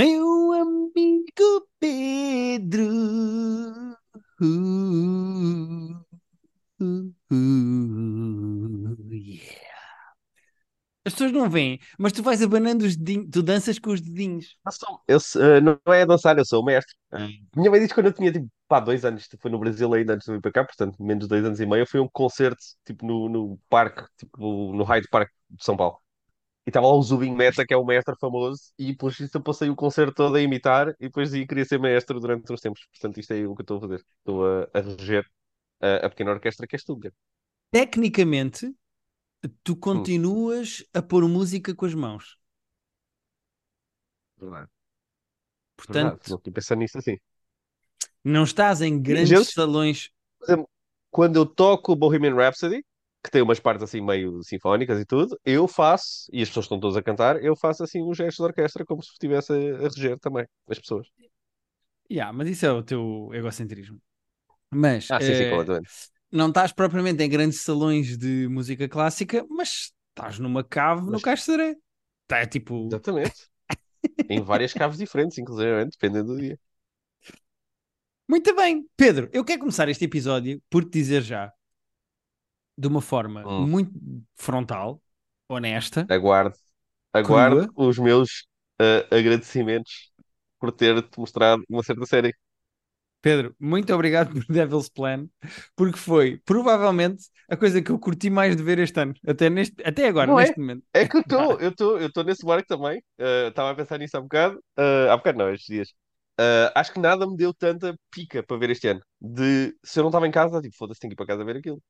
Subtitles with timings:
[0.00, 2.88] Meu amigo Pedro.
[4.40, 5.94] Uh,
[6.80, 9.60] uh, uh, yeah.
[11.04, 14.56] As pessoas não veem, mas tu vais abanando os dedinhos, tu danças com os dedinhos.
[14.66, 16.94] Eu sou- eu sou- eh, não é dançar, eu sou o mestre.
[17.56, 19.92] Minha mãe disse que quando eu tinha tipo, pá, dois anos, isto foi no Brasil
[19.94, 22.00] ainda antes de vir para cá, portanto, menos de dois anos e meio, eu fui
[22.00, 25.98] a um concerto tipo, no, no parque, tipo, no, no Hyde Park de São Paulo.
[26.66, 29.42] E estava lá o Zubin Mehta, que é o mestre famoso, e depois disso eu
[29.42, 32.86] passei o concerto todo a imitar, e depois aí queria ser mestre durante uns tempos.
[32.92, 34.04] Portanto, isto é o que eu estou a fazer.
[34.18, 35.26] Estou a, a reger
[35.80, 37.16] a, a pequena orquestra que tu, Guilherme.
[37.72, 38.72] Tecnicamente,
[39.64, 42.38] tu Hum, continuas a pôr música com as mãos.
[44.38, 44.70] verdade.
[45.86, 47.18] Verdade, Portanto, não tinha pensado nisso assim.
[48.24, 50.10] não estás em E grandes vezes, salões.
[50.38, 50.70] por exemplo,
[51.10, 52.84] quando eu toco o Bohemian Rhapsody,
[53.22, 56.80] que tem umas partes assim meio sinfónicas e tudo, eu faço, e as pessoas estão
[56.80, 59.88] todas a cantar, eu faço assim uns gestos de orquestra como se estivesse a, a
[59.88, 61.06] reger também as pessoas.
[62.10, 64.00] Yeah, mas isso é o teu egocentrismo.
[64.70, 65.80] Mas Ah, sim, sim, eh,
[66.32, 71.22] não estás propriamente em grandes salões de música clássica, mas estás numa cave no Mas,
[71.22, 71.76] de Sodré.
[72.26, 72.86] Tá, é tipo.
[72.86, 73.50] exatamente.
[74.30, 76.58] Em várias caves diferentes, inclusive, dependendo do dia.
[78.28, 81.52] Muito bem, Pedro, eu quero começar este episódio por te dizer já,
[82.80, 83.56] de uma forma Hum.
[83.56, 83.92] muito
[84.36, 85.02] frontal,
[85.48, 86.54] honesta, Aguardo,
[87.12, 87.72] aguardo crua.
[87.76, 88.46] os meus
[88.80, 90.12] ah, agradecimentos
[90.60, 92.34] por ter-te mostrado uma certa série.
[93.22, 95.28] Pedro, muito obrigado por Devil's Plan,
[95.76, 99.76] porque foi provavelmente a coisa que eu curti mais de ver este ano, até, neste,
[99.84, 100.46] até agora, Não é?
[100.46, 100.84] neste momento.
[100.92, 103.02] É que eu estou, eu estou, eu estou nesse barco também.
[103.48, 104.62] Estava a pensar nisso há bocado.
[104.76, 105.88] Ah, há bocado não, estes dias.
[106.38, 109.00] Ah, acho que nada me deu tanta pica para ver este ano.
[109.20, 111.56] De se eu não estava em casa, tipo, foda-se, tenho que ir para casa ver
[111.58, 111.82] aquilo.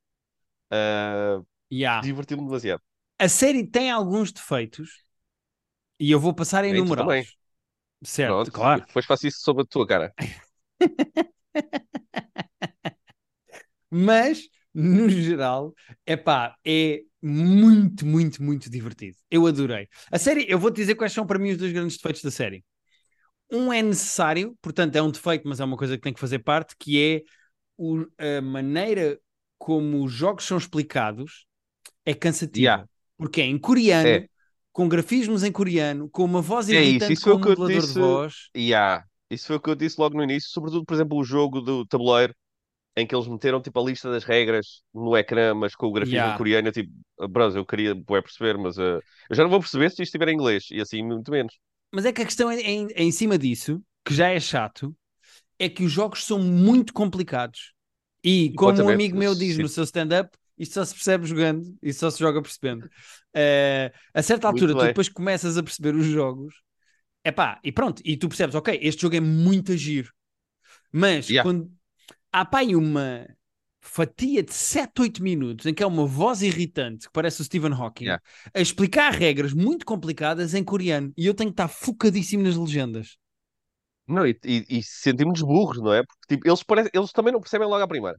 [0.70, 1.40] Ah,
[1.70, 2.04] Yeah.
[2.04, 2.82] divertiu-me demasiado.
[3.20, 5.04] A série tem alguns defeitos
[5.98, 7.28] e eu vou passar a É, e também.
[7.28, 7.36] enumerá-los.
[8.04, 8.52] Certo, Pronto.
[8.52, 8.86] Claro.
[8.86, 10.14] depois faço isso sobre a tua cara.
[13.90, 15.74] Mas, no geral,
[16.06, 19.16] epá, é muito, muito, muito divertido.
[19.30, 19.88] Eu adorei.
[20.10, 22.64] A série, eu vou-te dizer quais são para mim os dois grandes defeitos da série.
[23.52, 26.40] Um é necessário, portanto é um defeito, mas é uma coisa que tem que fazer
[26.40, 27.24] parte, que
[28.18, 29.18] é a maneira
[29.60, 31.46] como os jogos são explicados
[32.06, 32.60] é cansativa.
[32.62, 32.86] Yeah.
[33.18, 34.28] Porque é em coreano, É.
[34.72, 37.42] com grafismos em coreano, com uma voz É isso, irritante isso foi com o um
[37.42, 37.98] modulador de disse.
[37.98, 38.34] voz.
[38.56, 39.04] Yeah.
[39.30, 41.86] Isso foi o que eu disse logo no início, sobretudo, por exemplo, o jogo do
[41.86, 42.34] tabuleiro,
[42.96, 46.16] em que eles meteram tipo a lista das regras no ecrã, mas com o grafismo
[46.16, 46.38] Yeah.
[46.38, 46.92] coreano, eu tipo,
[47.30, 49.00] bros, eu queria bué, perceber, mas uh,
[49.30, 51.54] eu já não vou perceber se isto estiver em inglês, e assim muito menos.
[51.92, 54.94] Mas é que a questão é, é é em cima disso, que já é chato,
[55.58, 57.74] é que os jogos são muito complicados.
[58.22, 59.62] E como um amigo meu diz Sim.
[59.62, 62.88] no seu stand-up, isto só se percebe jogando e só se joga percebendo.
[63.34, 66.54] Eh, a certa Muito altura, tu depois começas a perceber os jogos,
[67.24, 70.12] epá, e pronto, e tu percebes, ok, este jogo é muito giro.
[70.92, 71.42] Mas Yeah.
[71.42, 71.70] quando
[72.32, 73.26] há pá uma
[73.80, 77.72] fatia de 7, 8 minutos em que é uma voz irritante que parece o Stephen
[77.72, 78.22] Hawking Yeah.
[78.54, 83.16] a explicar regras muito complicadas em coreano e eu tenho que estar focadíssimo nas legendas.
[84.10, 86.02] Não, e, e, e sentimos-nos burros, não é?
[86.02, 88.18] Porque tipo, eles, parecem, eles também não percebem logo à primeira.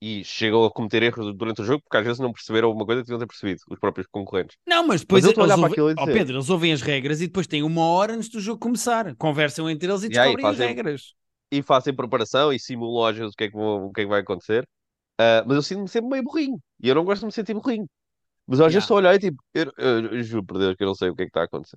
[0.00, 3.02] E chegam a cometer erros durante o jogo porque às vezes não perceberam alguma coisa
[3.02, 4.56] que deviam ter percebido, os próprios concorrentes.
[4.64, 5.94] Não, mas depois eu a eles ouvem...
[5.98, 9.14] Oh, Pedro, eles ouvem as regras e depois têm uma hora antes do jogo começar.
[9.16, 11.14] Conversam entre eles e E aí, descobrem as fazem- regras.
[11.50, 14.04] E fazem preparação e simulam às vezes o que é que, vão- o que, é
[14.04, 14.68] que vai acontecer.
[15.20, 16.60] Ah, mas eu sinto-me sempre meio burrinho.
[16.80, 17.88] E eu não gosto de me sentir burrinho.
[18.46, 18.74] Mas eu às Yeah.
[18.74, 20.94] vezes estou a olhar e tipo, eu, eu- eu juro por Deus que eu não
[20.94, 21.76] sei o que é que está a acontecer.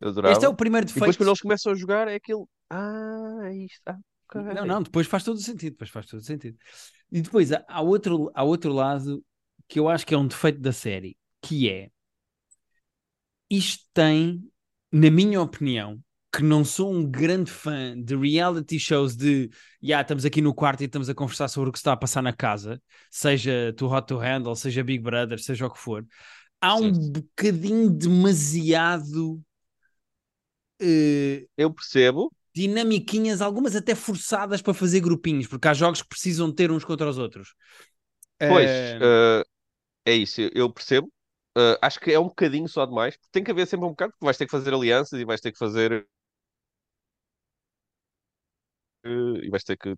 [0.00, 0.32] Eu adorava.
[0.34, 1.18] Este é o primeiro E depois defeito.
[1.18, 2.48] quando eles começam a jogar é aquilo.
[2.70, 3.82] Ah, é isto.
[3.88, 3.98] Ah.
[4.34, 6.58] Não, não, depois faz todo o sentido, depois faz todo o sentido.
[7.12, 9.24] E depois há, há outro, há outro lado
[9.68, 11.90] que eu acho que é um defeito da série, que é
[13.48, 14.42] isto tem,
[14.90, 16.00] na minha opinião,
[16.34, 19.48] que não sou um grande fã de reality shows de
[19.80, 22.22] já estamos aqui no quarto e estamos a conversar sobre o que está a passar
[22.22, 26.04] na casa, seja Too Hot to Handle, seja Big Brother, seja o que for.
[26.60, 27.12] Há um Sim.
[27.12, 29.40] bocadinho demasiado
[30.80, 32.32] eh, Eu percebo.
[32.56, 37.08] Dinamiquinhas, algumas até forçadas para fazer grupinhos, porque há jogos que precisam ter uns contra
[37.10, 37.54] os outros.
[38.46, 39.42] Pois, Eh, ah,
[40.06, 41.12] é isso, eu- percebo.
[41.56, 43.18] Ah, acho que é um bocadinho só demais.
[43.32, 45.52] Tem que haver sempre um bocado, porque vais ter que fazer alianças e vais ter
[45.52, 46.06] que fazer.
[49.04, 49.08] eh,
[49.46, 49.94] e vais ter que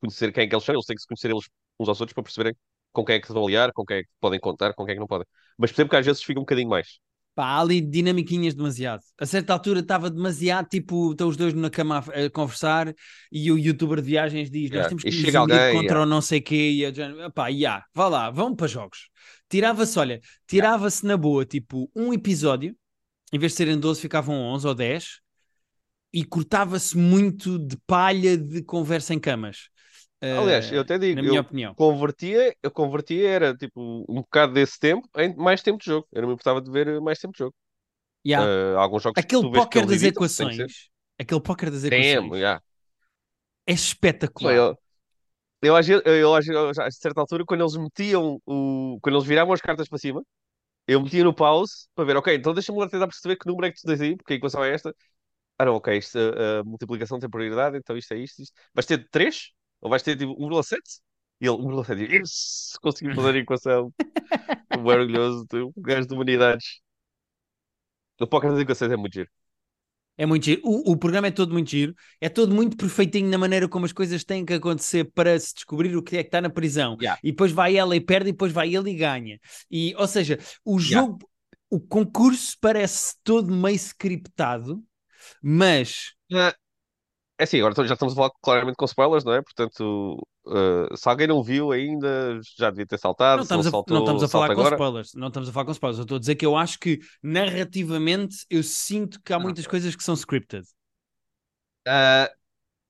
[0.00, 0.74] conhecer quem é que eles são.
[0.76, 1.48] Eles têm que se conhecer eles
[1.80, 2.56] uns aos outros para perceberem
[2.92, 4.92] com quem é que se vão aliar, com quem é que podem contar, com quem
[4.94, 5.26] é que não podem.
[5.58, 7.00] Mas percebo que às vezes fica um bocadinho mais.
[7.34, 9.02] Pá, há ali dinamiquinhas demasiado.
[9.18, 12.94] A certa altura estava demasiado, tipo, estão os dois na cama a, a conversar
[13.30, 14.88] e o youtuber de viagens diz: Nós Yeah.
[14.88, 16.02] temos E que nos alguém, contra yeah.
[16.02, 16.70] o não sei quê.
[16.72, 19.10] E a pá, yeah, vá lá, vão para jogos.
[19.48, 22.76] Tirava-se, olha, tirava-se na boa, tipo, um episódio,
[23.32, 25.20] em vez de serem 12, ficavam 11 ou 10.
[26.12, 29.68] e cortava-se muito de palha de conversa em camas.
[30.30, 31.76] Aliás, eu até digo, na minha eu opinião.
[31.76, 36.06] convertia, eu convertia, era tipo um bocado desse tempo em mais tempo de jogo.
[36.12, 37.54] Eu não me importava de ver mais tempo de jogo.
[38.26, 38.52] Yeah.
[38.74, 42.60] Uh, alguns jogos que Aquele póquer das evitam, equações, aquele póquer das equações yeah.
[43.66, 44.62] é espetacular.
[45.62, 48.98] Eu, eu, eu, eu, já- a certa altura, quando eles metiam o.
[49.02, 50.22] Quando eles viravam as cartas para cima,
[50.88, 53.72] eu metia no pause para ver, ok, então deixa-me lá tentar perceber que número é
[53.72, 54.94] que tu tens aí, porque a equação é esta.
[55.58, 58.54] Ah, não, ok, isto, a, a multiplicação tem prioridade, então isto é isto, isto.
[58.74, 59.52] Vais ter 3?
[59.82, 61.00] Ou vais ter tipo 1,7?
[61.40, 63.92] E ele, 1,7, e, yes, consegui fazer a equação.
[64.72, 66.82] Orgulhoso, tu, um gajo de humanidades.
[68.24, 69.30] O póquer das equações é muito giro.
[70.16, 70.60] É muito giro.
[70.64, 73.92] O, o programa é todo muito giro, é todo muito perfeitinho na maneira como as
[73.92, 76.96] coisas têm que acontecer para se descobrir o que é que está na prisão.
[77.00, 77.16] Yeah.
[77.22, 79.40] E depois vai ela e perde, e depois vai ele e ganha.
[79.70, 81.06] E, ou seja, o Yeah.
[81.06, 81.18] jogo,
[81.70, 84.82] o concurso parece todo meio scriptado,
[85.42, 86.54] mas Ah,
[87.38, 89.42] É assim, agora já estamos a falar claramente com spoilers, não é?
[89.42, 93.38] Portanto, uh, se alguém não viu ainda, já devia ter saltado.
[93.38, 94.74] não Se não estamos, a, saltou, não estamos a falar com agora.
[94.76, 95.14] spoilers.
[95.14, 95.98] Não estamos a falar com spoilers.
[95.98, 99.96] Eu estou a dizer que eu acho que narrativamente eu sinto que há muitas coisas
[99.96, 100.64] que são scripted.
[101.86, 102.30] Ah,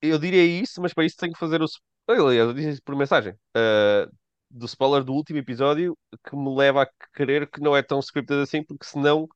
[0.03, 1.67] eu diria isso, mas para isso tenho que fazer o.
[2.09, 3.35] Aliás, eu disse isso por mensagem.
[3.57, 4.09] ah,
[4.51, 5.99] do spoiler do último episódio,
[6.29, 9.29] que me leva a crer que não é tão scripted assim, porque senão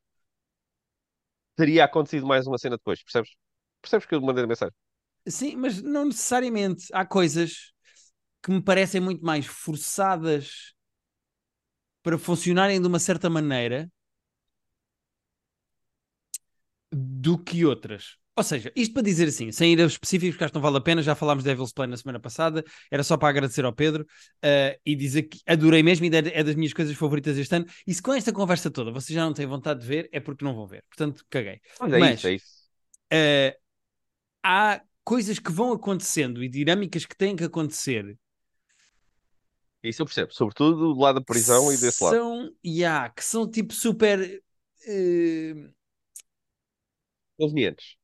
[1.56, 3.30] teria acontecido mais uma cena depois, percebes?
[3.82, 4.74] Percebes que eu mandei a mensagem?
[5.28, 6.86] Sim, mas não necessariamente.
[6.92, 7.72] Há coisas
[8.42, 10.74] que me parecem muito mais forçadas
[12.02, 13.90] para funcionarem de uma certa maneira
[16.92, 18.16] do que outras.
[18.38, 20.76] Ou seja, isto para dizer assim, sem ir a específicos, porque acho que não vale
[20.76, 23.72] a pena, já falámos de Devil's Play na semana passada, era só para agradecer ao
[23.72, 24.06] Pedro
[24.42, 27.64] eh, e dizer que adorei mesmo e é das minhas coisas favoritas este ano.
[27.86, 30.44] E se com esta conversa toda vocês já não têm vontade de ver, é porque
[30.44, 30.84] não vão ver.
[30.86, 31.60] Portanto, caguei.
[31.80, 32.46] Mas é Mas- isso, é isso.
[33.10, 33.58] Eh,
[34.44, 38.18] há coisas que vão acontecendo e dinâmicas que têm que acontecer
[39.82, 40.32] Isso eu percebo.
[40.34, 42.20] Sobretudo do lado da prisão e desse lado.
[42.20, 44.42] são, yeah, que são tipo super
[44.86, 45.54] eh,
[47.38, 47.96] Convenientes.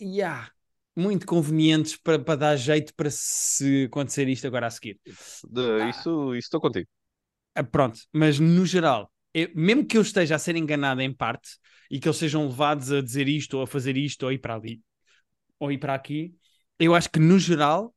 [0.00, 0.48] yeah,
[0.96, 5.00] muito convenientes para, para dar jeito para se acontecer isto agora a seguir.
[5.50, 5.88] De- Ah.
[5.90, 6.88] Isso isso estou contigo.
[7.54, 11.50] Ah, pronto, mas no geral, eu- mesmo que eu esteja a ser enganado em parte
[11.90, 14.54] e que eles sejam levados a dizer isto ou a fazer isto ou ir para
[14.56, 14.82] ali
[15.60, 16.34] ou ir para aqui,
[16.78, 17.94] eu acho que no geral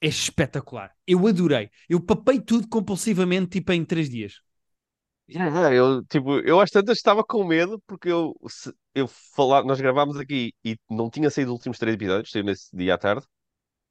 [0.00, 0.94] é espetacular.
[1.06, 1.70] Eu adorei.
[1.88, 4.34] Eu papei tudo compulsivamente, tipo em três dias.
[5.30, 9.78] Yeah, eu, tipo, eu às tantas estava com medo porque eu, se- eu falar, nós
[9.78, 13.26] gravámos aqui e não tinha saído os últimos três episódios, saiu nesse dia à tarde.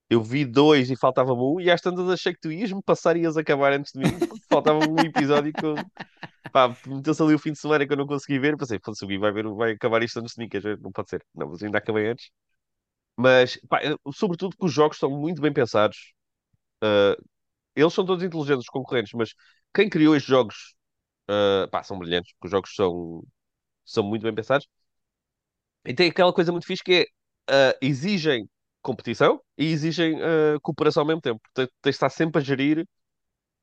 [0.10, 3.22] Eu vi dois e faltava-me um, e às tantas achei que tu ias-me passar e
[3.22, 5.86] ias acabar antes de mim, faltava um episódio que eu,
[6.52, 8.58] pá, meteu-se ali o fim de semana que eu não consegui ver.
[8.58, 10.50] Pensei, o Gui vai ver, vai acabar isto antes de mim,
[10.82, 11.26] não pode ser.
[11.36, 12.30] Não, mas ainda acabei antes.
[13.18, 13.82] Mas, pá,
[14.16, 16.14] sobretudo que os jogos são muito bem pensados.
[16.84, 17.22] Uh,
[17.76, 19.34] eles são todos inteligentes, os concorrentes, mas
[19.76, 20.76] quem criou estes jogos
[21.32, 23.24] Uh, pá, são brilhantes, porque os jogos são,
[23.86, 24.68] são muito bem pensados.
[25.86, 27.08] E tem aquela coisa muito fixe que
[27.50, 28.50] é, uh, exigem
[28.82, 30.18] competição e exigem
[30.62, 31.42] cooperação ao mesmo tempo.
[31.42, 32.88] Portanto, tens de estar sempre a gerir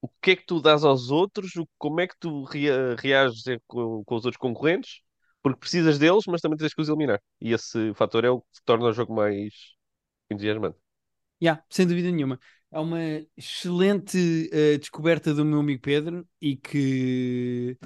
[0.03, 4.05] o que é que tu dás aos outros, como é que tu rea- reages com,
[4.05, 5.01] com os outros concorrentes,
[5.45, 7.23] porque precisas deles, mas também tens que os eliminar.
[7.43, 9.55] E esse fator é o que torna o jogo mais
[10.31, 10.79] entusiasmante.
[11.43, 12.39] Yeah, sem dúvida nenhuma.
[12.71, 12.99] É uma
[13.37, 17.77] excelente eh, descoberta do meu amigo Pedro e que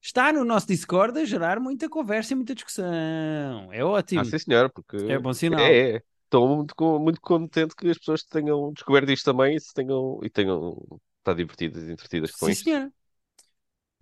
[0.00, 3.72] está no nosso Discord a gerar muita conversa e muita discussão.
[3.72, 4.24] É ótimo.
[4.24, 5.80] Ah, sim, senhor, porque É bom sinal.
[5.80, 6.02] é, é.
[6.24, 10.30] Estou muito, muito contente que as pessoas tenham descoberto isto também e, se tenham, e
[10.30, 10.76] tenham
[11.18, 12.64] estado divertidas e entretidas com Sim, isto.
[12.64, 12.92] senhora.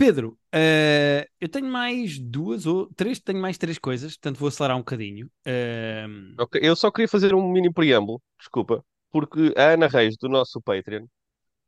[0.00, 4.76] Pedro, eh, eu tenho mais duas ou três, tenho mais três coisas, portanto vou acelerar
[4.78, 5.30] um bocadinho.
[5.44, 10.26] Ehm, Ok, Eu só queria fazer um mini preâmbulo, desculpa, porque a Ana Reis, do
[10.28, 11.06] nosso Patreon,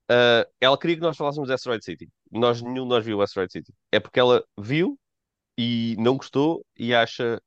[0.09, 2.09] ah, ela queria que nós falássemos de Asteroid City.
[2.31, 3.73] Nós, nenhum de nós viu Asteroid City.
[3.93, 4.99] É porque ela viu
[5.59, 7.41] e não gostou e acha.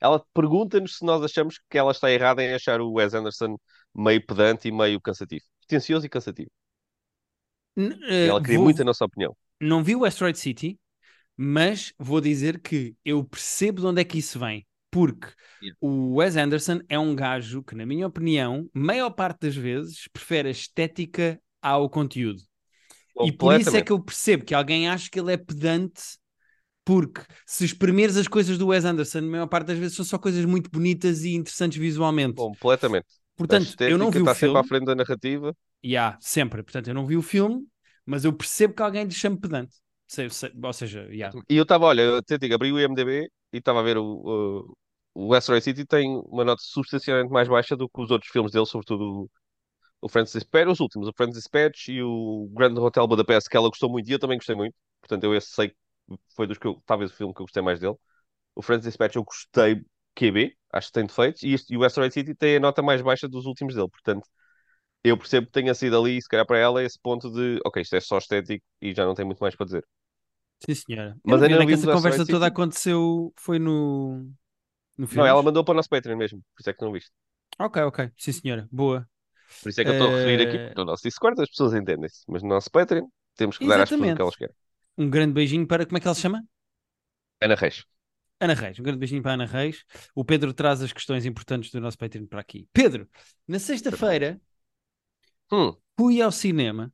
[0.00, 3.56] Ela pergunta-nos se nós achamos que ela está errada em achar o Wes Anderson
[3.94, 5.44] meio pedante e meio cansativo.
[5.60, 6.50] Pretencioso e cansativo.
[8.08, 9.36] eh, ela queria vou- muito a nossa opinião.
[9.60, 10.78] Não vi o Asteroid City,
[11.36, 14.66] mas vou dizer que eu percebo de onde é que isso vem.
[14.90, 15.28] Porque
[15.60, 15.76] Yeah.
[15.80, 20.48] o Wes Anderson é um gajo que, na minha opinião, maior parte das vezes prefere
[20.48, 22.40] a estética ao conteúdo.
[23.24, 26.02] E por isso é que eu percebo que alguém acha que ele é pedante,
[26.84, 30.18] porque se espremeres as coisas do Wes Anderson, a maior parte das vezes são só
[30.18, 32.36] coisas muito bonitas e interessantes visualmente.
[32.36, 33.06] Completamente.
[33.36, 34.58] Portanto, eu não vi o está sempre filme.
[34.60, 35.54] à frente da narrativa.
[35.84, 36.62] Yeah, sempre.
[36.62, 37.66] Portanto, eu não vi o filme,
[38.08, 39.76] mas eu percebo que alguém lhe chame pedante.
[40.06, 41.36] Sei- sei- ou seja, yeah.
[41.48, 44.72] E eu estava, olha, eu até digo, abri o IMDB e estava a ver o,
[45.14, 48.52] o, o Asteroid City tem uma nota substancialmente mais baixa do que os outros filmes
[48.52, 49.30] dele, sobretudo
[50.02, 53.68] o Francis Dispatch, os últimos, o Francis Dispatch e o Grand Hotel Budapest, que ela
[53.68, 54.74] gostou muito e eu também gostei muito.
[55.00, 55.76] Portanto, eu esse sei que
[56.36, 57.96] foi dos que eu, talvez o filme que eu gostei mais dele.
[58.54, 59.84] O Francis Dispatch eu gostei
[60.16, 63.02] QB, acho que tem defeitos, e, este, e o Asteroid City tem a nota mais
[63.02, 63.88] baixa dos últimos dele.
[63.90, 64.26] Portanto,
[65.04, 67.96] eu percebo que tenha sido ali, se calhar para ela, esse ponto de ok, isto
[67.96, 69.86] é só estético e já não tem muito mais para dizer.
[70.64, 71.16] Sim, senhora.
[71.24, 73.32] Mas não ainda não é que essa conversa toda aconteceu.
[73.38, 74.30] Foi no.
[74.96, 75.26] No Não, filme?
[75.26, 77.12] ela mandou para o nosso Patreon mesmo, por isso é que não viste.
[77.58, 78.10] Ok, ok.
[78.16, 78.68] Sim, senhora.
[78.70, 79.08] Boa.
[79.62, 81.74] Por isso é que eu estou a referir aqui, Eh, no nosso Discord as pessoas
[81.74, 84.54] entendem-se, mas no nosso Patreon temos que dar às pessoas o que elas querem.
[84.98, 85.86] Um grande beijinho para.
[85.86, 86.44] Como é que ela se chama?
[87.40, 87.84] Ana Reis.
[88.40, 88.78] Ana Reis.
[88.78, 89.84] Um grande beijinho para a Ana Reis.
[90.14, 92.68] O Pedro traz as questões importantes do nosso Patreon para aqui.
[92.72, 93.08] Pedro,
[93.46, 94.40] na sexta-feira
[95.50, 96.92] Hum, fui ao cinema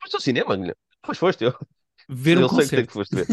[0.00, 0.56] foste ao cinema?
[0.56, 0.80] Guilherme?
[1.04, 1.52] Pois foste, eu,
[2.08, 2.92] ver um eu sei que que concerto.
[2.92, 3.30] foste ver.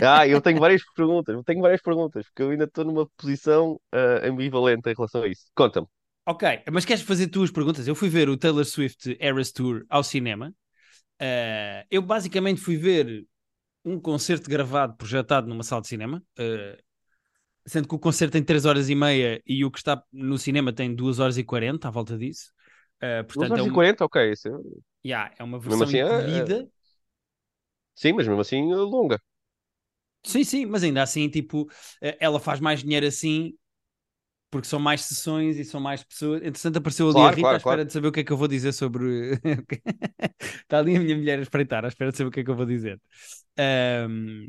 [0.00, 3.80] Ah, eu tenho várias perguntas, eu tenho várias perguntas, porque eu ainda estou numa posição
[3.92, 5.46] ah, ambivalente em relação a isso.
[5.54, 5.88] Conta-me.
[6.26, 7.88] Ok, mas queres fazer tuas perguntas?
[7.88, 10.54] Eu fui ver o Taylor Swift Eras Tour ao cinema.
[11.20, 13.26] Eh, eu basicamente fui ver
[13.84, 16.22] um concerto gravado, projetado numa sala de cinema.
[16.38, 16.78] eh,
[17.66, 20.72] sendo que o concerto tem 3 horas e meia e o que está no cinema
[20.72, 22.52] tem 2 horas e 40 à volta disso.
[23.00, 24.32] Eh, 2 portanto, é, horas e um, 40, ok.
[24.32, 24.52] Isso, é-
[25.04, 26.04] yeah, é uma versão assim, é,
[26.46, 26.52] é-
[27.94, 29.20] sim, mas mesmo assim é longa.
[30.24, 31.68] Sim, sim, mas ainda assim, tipo,
[32.02, 33.54] eh, ela faz mais dinheiro assim
[34.50, 36.42] porque são mais sessões e são mais pessoas.
[36.42, 37.84] Entretanto, apareceu ali a Claro, Rita à claro, espera claro.
[37.84, 39.32] de saber o que é que eu vou dizer sobre.
[40.40, 42.50] Está ali a minha mulher a espreitar, à espera de saber o que é que
[42.50, 43.00] eu vou dizer.
[43.58, 44.48] Ahm,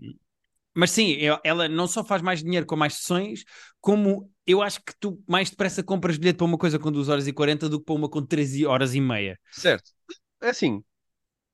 [0.75, 3.43] Mas sim, ela não só faz mais dinheiro com mais sessões,
[3.81, 7.27] como eu acho que tu mais depressa compras bilhete para uma coisa com 2 horas
[7.27, 9.39] e 40 do que para uma com 13 horas e meia.
[9.51, 9.91] Certo.
[10.41, 10.83] É assim,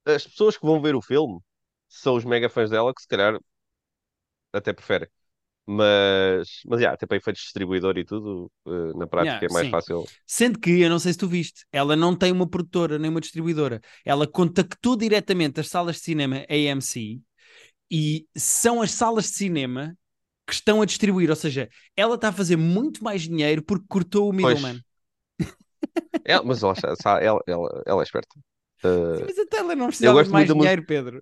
[0.06, 1.40] as pessoas que vão ver o filme
[1.90, 3.38] são os mega fãs dela que se calhar
[4.54, 5.08] até preferem.
[5.70, 9.54] Mas, mas já, até para efeitos de distribuidor e tudo, eh, na prática Yeah, é
[9.54, 9.72] mais sim.
[9.72, 10.06] fácil.
[10.26, 13.20] Sendo que, eu não sei se tu viste, ela não tem uma produtora nem uma
[13.20, 13.82] distribuidora.
[14.06, 17.22] Ela contactou diretamente as salas de cinema AMC
[17.92, 19.98] e são as salas de cinema
[20.48, 21.30] que estão a distribuir.
[21.30, 24.82] Ou seja, ela está a fazer muito mais dinheiro porque cortou o middleman.
[26.24, 26.74] ela, mas ela,
[27.22, 28.40] ela, ela, ela é esperta.
[28.84, 31.22] Eh, Sim, mas a Taylor não precisava de mais muito dinheiro, Pedro.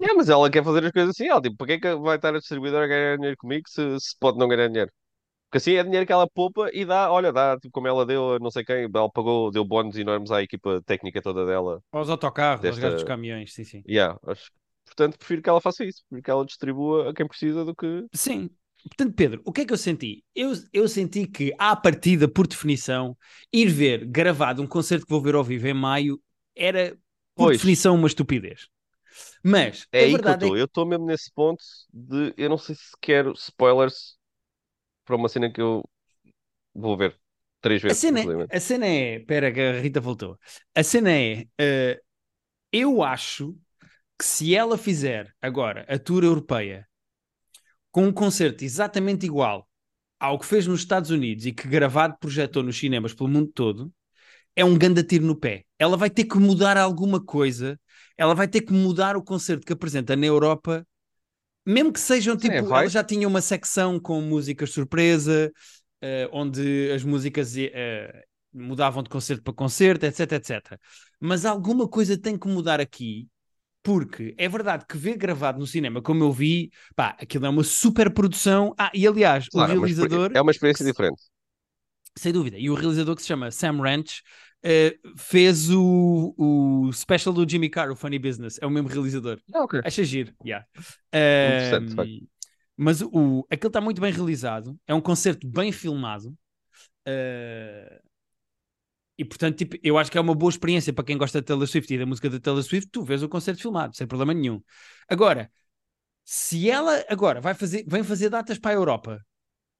[0.00, 1.28] É, mas ela quer fazer as coisas assim.
[1.28, 4.00] Ela, tipo, para que é que vai estar a distribuidora a ganhar dinheiro comigo se,
[4.00, 4.90] se pode não ganhar dinheiro?
[5.50, 8.34] Porque assim é dinheiro que ela poupa e dá, olha, dá, tipo, como ela deu
[8.36, 12.10] a não sei quem, ela pagou, deu bónus enormes à equipa técnica toda dela, Aos
[12.10, 13.12] autocarros, aos gajos dos desta.
[13.12, 13.86] caminhões, sim, sim.
[13.86, 14.50] Yeah, acho-
[14.94, 18.06] Portanto, prefiro que ela faça isso, prefiro que ela distribua a quem precisa do que.
[18.14, 18.50] Sim.
[18.84, 20.24] Portanto, Pedro, o que é que eu senti?
[20.34, 23.16] Eu, eu senti que, à partida, por definição,
[23.52, 26.20] ir ver gravado um concerto que vou ver ao vivo em maio
[26.54, 26.96] era,
[27.36, 28.68] por Pois, definição, uma estupidez.
[29.44, 30.56] Mas é a aí que eu verdade é estou.
[30.56, 32.34] Eu estou mesmo nesse ponto de.
[32.36, 34.18] Eu não sei se quero spoilers
[35.04, 35.84] para uma cena que eu
[36.74, 37.18] vou ver
[37.60, 38.50] três A vezes, cena, inclusive.
[38.50, 39.16] a cena é.
[39.18, 40.38] Espera, que a Rita voltou.
[40.74, 41.46] A cena é.
[41.58, 42.00] eh,
[42.72, 43.56] eu acho
[44.18, 46.86] que se ela fizer agora a tour europeia
[47.90, 49.68] com um concerto exatamente igual
[50.18, 53.92] ao que fez nos Estados Unidos e que gravado projetou nos cinemas pelo mundo todo,
[54.54, 55.64] é um ganda tiro no pé.
[55.78, 57.78] Ela vai ter que mudar alguma coisa,
[58.16, 60.86] ela vai ter que mudar o concerto que apresenta na Europa,
[61.66, 62.66] mesmo que sejam é, tipo.
[62.66, 62.82] vai.
[62.82, 65.50] Ela já tinha uma secção com músicas surpresa,
[66.00, 70.78] eh, onde as músicas eh, mudavam de concerto para concerto, etc, etc.
[71.18, 73.28] Mas alguma coisa tem que mudar aqui,
[73.82, 77.64] porque é verdade que ver gravado no cinema, como eu vi, pá, aquilo é uma
[77.64, 78.74] super produção.
[78.78, 81.22] Ah, e aliás, o Claro, é uma experi- realizador, é uma experiência diferente.
[82.16, 84.22] sem dúvida, e o realizador que se chama Sam Ranch
[84.62, 89.40] eh, fez o, o special do Jimmy Carr, o Funny Business, é o mesmo realizador.
[89.52, 89.74] Ah, ok.
[89.82, 90.66] Acha giro, yeah.
[91.42, 91.94] Interessante.
[91.94, 92.20] Ahm,
[92.76, 96.36] mas o, aquele está muito bem realizado, é um concerto bem filmado.
[97.06, 98.00] ah,
[99.22, 101.66] e portanto, tipo, eu acho que é uma boa experiência para quem gosta da Taylor
[101.66, 104.60] Swift e da música da Taylor Swift, tu vês o concerto filmado, sem problema nenhum.
[105.08, 105.50] Agora,
[106.24, 109.20] se ela agora vai fazer, vem fazer datas para a Europa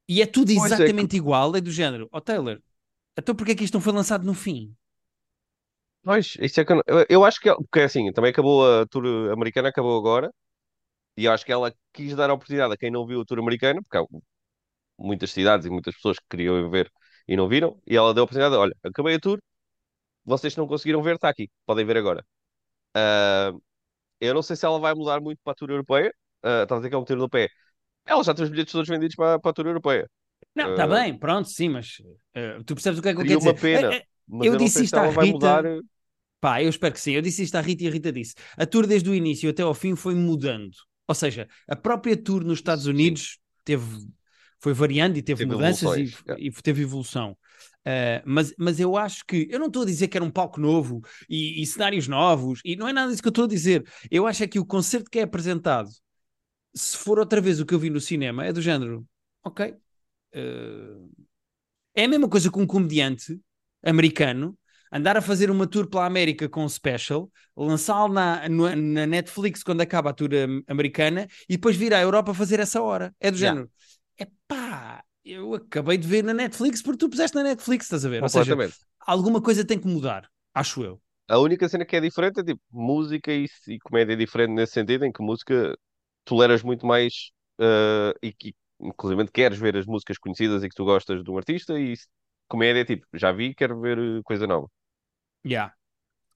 [0.09, 2.61] e é tudo Pois é que- exatamente igual, é do género, ó Taylor,
[3.19, 4.75] então porquê é que isto não foi lançado no fim?
[6.05, 9.69] Pois, isso é que eu, eu, acho que, porque assim, também acabou a tour americana,
[9.69, 10.33] acabou agora,
[11.17, 13.39] e eu acho que ela quis dar a oportunidade a quem não viu a tour
[13.41, 14.05] americana, porque há
[14.99, 16.91] muitas cidades e muitas pessoas que queriam ver
[17.29, 19.41] e não viram, e ela deu a oportunidade, olha, acabei a tour,
[20.25, 22.25] vocês não conseguiram ver, está aqui, podem ver agora.
[22.95, 23.52] Ah,
[24.21, 26.81] eu não sei se ela vai mudar muito para a tour europeia, Ah, estava a
[26.81, 27.49] dizer que é um tiro no pé.
[28.07, 30.11] Ela já tem os bilhetes todos vendidos para, para a tour europeia.
[30.55, 31.97] Não, está Ah, bem, pronto, sim, mas
[32.35, 33.59] eh, tu percebes o que é que eu quero uma dizer?
[33.59, 35.64] pena, Eh, eh, mas eu eu disse isto à ela vai Rita, mudar.
[36.41, 37.12] Pá, eu espero que sim.
[37.12, 38.35] Eu disse isto à Rita e a Rita disse.
[38.57, 40.73] A tour desde o início até ao fim foi mudando.
[41.09, 42.87] Ou seja, a própria tour nos Estados.
[42.87, 43.85] Unidos teve,
[44.62, 46.37] foi variando e teve, Teve mudanças e, yeah.
[46.38, 47.37] e teve evolução.
[47.81, 50.61] Uh, mas, mas eu acho que eu não estou a dizer que era um palco
[50.61, 53.85] novo e, e, cenários novos, e não é nada disso que eu estou a dizer.
[54.09, 55.90] Eu acho é que o concerto que é apresentado,
[56.73, 59.04] se for outra vez o que eu vi no cinema, é do género,
[59.45, 59.75] ok.
[60.33, 61.11] Uh,
[61.95, 63.38] é a mesma coisa com um comediante
[63.83, 64.57] americano
[64.92, 69.81] andar a fazer uma tour pela América com um special, lançá-lo na, na Netflix quando
[69.81, 70.28] acaba a tour
[70.69, 73.12] americana e depois vir à Europa fazer essa hora.
[73.19, 73.59] É do yeah.
[73.59, 73.73] género.
[74.23, 78.09] É pá, eu acabei de ver na Netflix porque tu puseste na Netflix, estás a
[78.09, 78.23] ver?
[78.23, 78.57] Ou seja,
[79.00, 81.00] alguma coisa tem que mudar, acho eu.
[81.29, 84.75] A única cena que é diferente é tipo música e, e comédia é diferente nesse
[84.75, 85.76] sentido, em que música
[86.25, 90.85] toleras muito mais uh, e que inclusive queres ver as músicas conhecidas e que tu
[90.85, 91.95] gostas de um artista e
[92.49, 94.69] comédia é tipo, já vi, quero ver eh, coisa nova.
[95.45, 95.71] Yeah.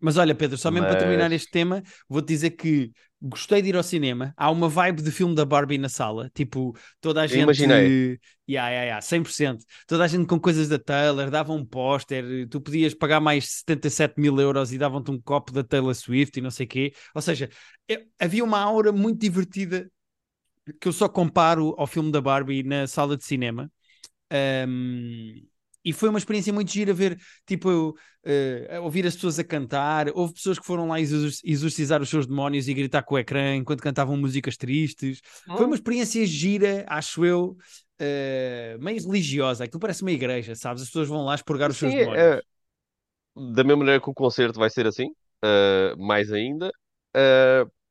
[0.00, 0.97] Mas olha, Pedro, só mesmo Mas...
[0.97, 4.33] para terminar este tema, vou-te dizer que gostei de ir ao cinema.
[4.37, 6.31] Há uma vibe de filme da Barbie na sala.
[6.35, 7.43] Tipo, toda a gente.
[7.43, 8.19] Imaginei.
[8.49, 9.65] Yeah, yeah, yeah, 100%.
[9.87, 12.49] Toda a gente com coisas da Taylor, davam um póster.
[12.49, 16.43] Tu podias pagar mais 77 mil euros e davam-te um copo da Taylor Swift e
[16.43, 16.93] não sei o quê.
[17.15, 17.49] Ou seja,
[17.88, 19.91] eu, havia uma aura muito divertida
[20.81, 23.71] que eu só comparo ao filme da Barbie na sala de cinema.
[24.69, 25.47] Um,
[25.87, 27.16] e foi uma experiência muito gira ver,
[27.47, 30.09] tipo, uh, ouvir as pessoas a cantar.
[30.12, 33.85] Houve pessoas que foram lá exorcizar os seus demónios e gritar com o ecrã enquanto
[33.85, 35.21] cantavam músicas tristes.
[35.47, 37.57] Foi uma experiência gira, acho eu,
[38.00, 39.62] uh, meio religiosa.
[39.62, 40.83] Aquilo parece uma igreja, sabes?
[40.83, 42.21] As pessoas vão lá expurgar os seus Sim, demónios.
[42.21, 42.40] É,
[43.37, 46.69] da mesma maneira que o concerto vai ser assim, uh, mais ainda.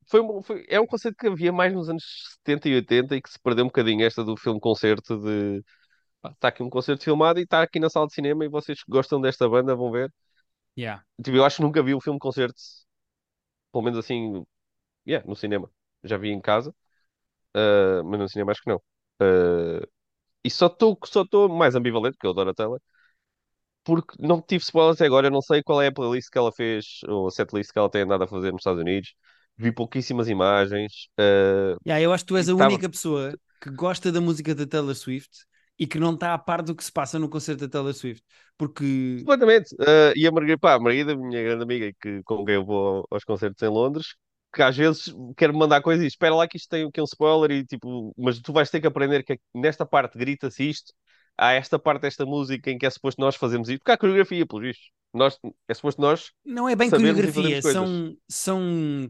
[0.07, 2.03] Foi, foi, é um conceito que havia mais nos anos
[2.45, 5.63] 70 e 80 e que se perdeu um bocadinho esta do filme-concerto de
[6.33, 8.91] está aqui um concerto filmado e está aqui na sala de cinema e vocês que
[8.91, 10.11] gostam desta banda vão ver.
[10.77, 11.03] Yeah.
[11.23, 12.55] Tipo, eu acho que nunca vi um filme concerto,
[13.71, 14.45] pelo menos assim,
[15.07, 15.69] yeah, no cinema.
[16.03, 16.71] Já vi em casa,
[17.55, 18.77] uh, mas no cinema acho que não.
[19.21, 19.87] Uh,
[20.43, 22.79] e só estou só mais ambivalente, porque eu adoro a tela,
[23.83, 25.27] porque não tive spoilers até agora.
[25.27, 27.89] Eu não sei qual é a playlist que ela fez, ou a setlist que ela
[27.89, 29.15] tem andado a fazer nos Estados Unidos.
[29.57, 31.07] Vi pouquíssimas imagens.
[31.19, 32.69] Uh, yeah, eu acho que tu és a tava...
[32.69, 35.45] única pessoa que gosta da música da Taylor Swift
[35.77, 38.23] e que não está a par do que se passa no concerto da Taylor Swift.
[38.57, 39.17] Porque.
[39.19, 39.73] Completamente.
[39.75, 43.05] Uh, e a Margarida, pá, a Margarida, minha grande amiga, que, com quem eu vou
[43.11, 44.15] aos concertos em Londres,
[44.53, 47.05] que às vezes quer me mandar coisas e espera lá que isto tem aqui um
[47.05, 50.93] spoiler e tipo, mas tu vais ter que aprender que nesta parte grita-se isto,
[51.37, 54.45] há esta parte desta música em que é suposto nós fazermos isto, porque há coreografia,
[54.45, 54.89] pelos vistos.
[55.13, 56.31] Nós, é suposto nós.
[56.45, 59.09] Não é bem coreografia, são, são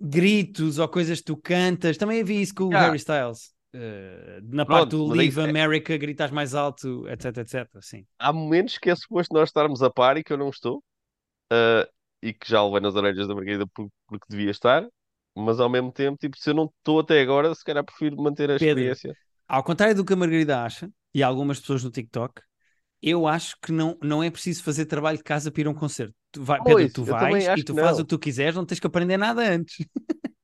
[0.00, 1.96] gritos ou coisas que tu cantas.
[1.96, 3.55] Também havia isso com o Harry Styles.
[3.76, 5.44] Uh, na Pronto, parte do Leave é...
[5.44, 7.68] America gritas mais alto, etc, etc.
[7.82, 8.06] Sim.
[8.18, 10.78] Há momentos que é suposto nós estarmos a par e que eu não estou,
[11.52, 11.86] uh,
[12.22, 14.88] e que já levei nas orelhas da Margarida porque, porque devia estar,
[15.36, 18.50] mas ao mesmo tempo, tipo, se eu não estou até agora, se calhar prefiro manter
[18.50, 19.14] a Pedro, experiência.
[19.46, 22.40] Ao contrário do que a Margarida acha, e algumas pessoas no TikTok,
[23.02, 25.74] eu acho que não, não é preciso fazer trabalho de casa para ir a um
[25.74, 26.14] concerto.
[26.32, 28.80] Tu vai, pois, Pedro, tu vais e tu fazes o que tu quiseres, não tens
[28.80, 29.84] que aprender nada antes.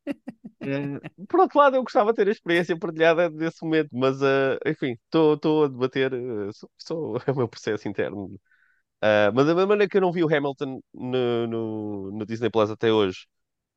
[0.62, 4.58] Uh, por outro lado, eu gostava de ter a experiência partilhada desse momento, mas uh,
[4.64, 6.94] enfim, estou a debater, uh, só, só
[7.26, 8.26] é o meu processo interno.
[8.26, 12.48] Uh, mas da mesma maneira que eu não vi o Hamilton no, no, no, Disney
[12.48, 13.26] Plus até hoje,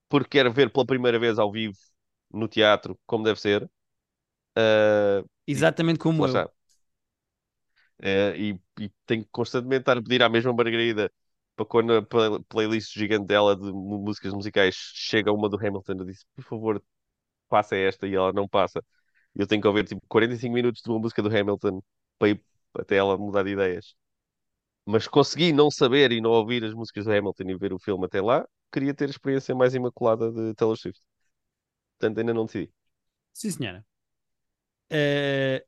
[0.08, 1.76] porque quero ver pela primeira vez ao vivo
[2.32, 3.68] no teatro, como deve ser.
[5.48, 6.52] Exatamente como eu.
[8.36, 11.12] e, e tenho que constantemente estar a pedir à mesma Margarida
[11.56, 12.04] para quando a
[12.50, 16.84] playlist gigante dela de músicas musicais chega uma do Hamilton, eu disse, por favor,
[17.50, 18.84] passa esta e ela não passa.
[19.36, 21.82] Eu tenho que ouvir tipo 45 minutos de uma música do Hamilton
[22.20, 22.44] para ir
[22.76, 23.96] até ela mudar de ideias.
[24.86, 28.06] Mas consegui não saber e não ouvir as músicas do Hamilton e ver o filme
[28.06, 31.02] até lá, queria ter a experiência mais imaculada de Taylor Swift.
[31.98, 32.72] Portanto, ainda não decidi.
[33.34, 33.86] Sim, senhora.
[34.92, 35.66] Uh...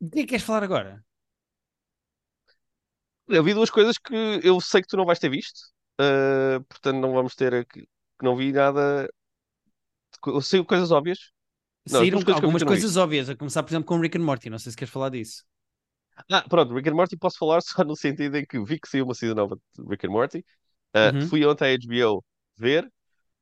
[0.00, 1.04] De que é que queres falar agora?
[3.28, 5.58] Eu vi duas coisas que eu sei que tu não vais ter visto,
[6.00, 9.08] uh, portanto não vamos ter aqui, que não vi nada.
[10.42, 11.18] Saiu coisas óbvias.
[11.90, 14.48] Não, Saíram coisas algumas coisas óbvias, a começar, por exemplo, com Rick and Morty.
[14.48, 15.44] Não sei se queres falar disso.
[16.30, 19.04] Ah, pronto, Rick and Morty posso falar só no sentido em que vi que saiu
[19.04, 20.38] uma season nova de Rick and Morty.
[20.94, 21.28] Uh, uhum.
[21.28, 22.24] Fui ontem à HBO
[22.56, 22.90] ver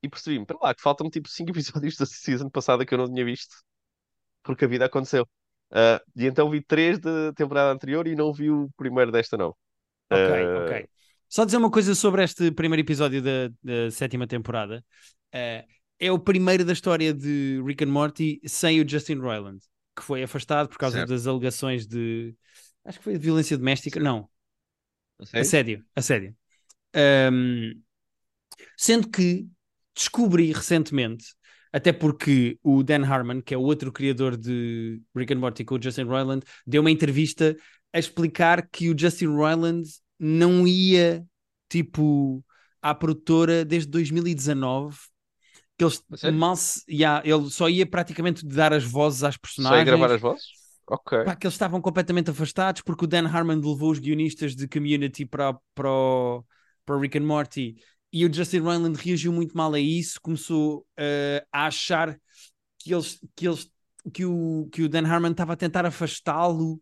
[0.03, 3.07] e percebi-me, para lá, que faltam-me tipo 5 episódios da season passada que eu não
[3.07, 3.55] tinha visto,
[4.43, 5.25] porque a vida aconteceu.
[5.71, 9.55] Uh, e então vi 3 da temporada anterior e não vi o primeiro desta não.
[10.13, 10.65] Ok, uh...
[10.65, 10.89] ok.
[11.29, 14.85] Só dizer uma coisa sobre este primeiro episódio da, da sétima temporada.
[15.35, 15.67] Uh,
[15.99, 19.61] é o primeiro da história de Rick and Morty sem o Justin Roiland,
[19.97, 21.09] que foi afastado por causa certo.
[21.09, 22.35] das alegações de.
[22.85, 24.01] Acho que foi de violência doméstica.
[24.01, 24.29] Não.
[25.33, 25.85] Assédio.
[25.95, 26.35] Assédio.
[26.95, 27.81] Um,
[28.77, 29.47] sendo que
[29.95, 31.25] descobri recentemente
[31.73, 35.77] Até porque o Dan Harmon, que é o outro criador de Rick and Morty com
[35.77, 37.57] o Justin Roiland, deu uma entrevista
[37.93, 39.89] a explicar que o Justin Roiland
[40.25, 41.27] não ia,
[41.69, 42.45] tipo,
[42.81, 44.97] à produtora desde 2019
[45.77, 46.01] que eles
[46.33, 49.75] mal se, yeah, ele só ia praticamente dar as vozes às personagens.
[49.75, 50.45] Só ia gravar as vozes?
[50.87, 51.25] Ok.
[51.25, 55.25] Pá, que eles estavam completamente afastados porque o Dan Harmon levou os guionistas de Community
[55.25, 56.45] para, para, o,
[56.85, 57.77] para o Rick and Morty
[58.13, 62.17] e o Justin Roiland reagiu muito mal a isso, começou uh, a achar
[62.79, 63.69] que eles, que eles
[64.13, 66.81] que o, que o Dan Harmon estava a tentar afastá-lo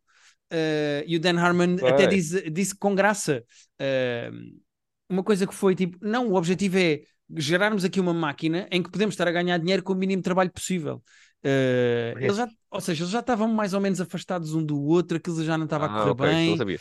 [0.53, 1.93] uh, e o Dan Harmon Vai.
[1.93, 3.45] até disse, disse com graça
[3.81, 4.61] uh,
[5.09, 7.03] uma coisa que foi tipo, não, o objetivo é
[7.37, 10.51] gerarmos aqui uma máquina em que podemos estar a ganhar dinheiro com o mínimo trabalho
[10.51, 11.03] possível.
[11.45, 15.17] Uh, eles já, ou seja, eles já estavam mais ou menos afastados um do outro,
[15.17, 16.51] aquilo já não estava ah, a correr okay, bem.
[16.51, 16.79] Não sabia.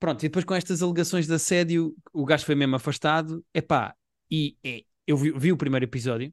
[0.00, 3.44] Pronto, e depois com estas alegações de assédio, o gajo foi mesmo afastado.
[3.52, 3.94] Epá,
[4.30, 6.32] e é, eu vi, vi o primeiro episódio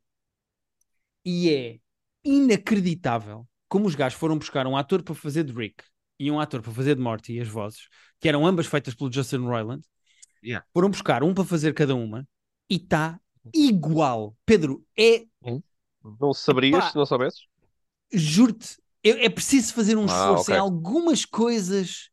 [1.25, 1.77] e é
[2.23, 5.83] inacreditável como os gajos foram buscar um ator para fazer de Rick
[6.19, 7.87] e um ator para fazer de Morty, as vozes,
[8.19, 9.83] que eram ambas feitas pelo Justin Roiland.
[10.43, 10.65] Yeah.
[10.73, 12.27] Foram buscar um para fazer cada uma
[12.69, 13.19] e está
[13.53, 14.35] igual.
[14.45, 15.25] Pedro, é.
[16.19, 17.41] Não saberias Epá, se não soubesses?
[18.13, 20.55] Juro-te, é, é, preciso fazer um ah, esforço okay.
[20.55, 22.09] em algumas coisas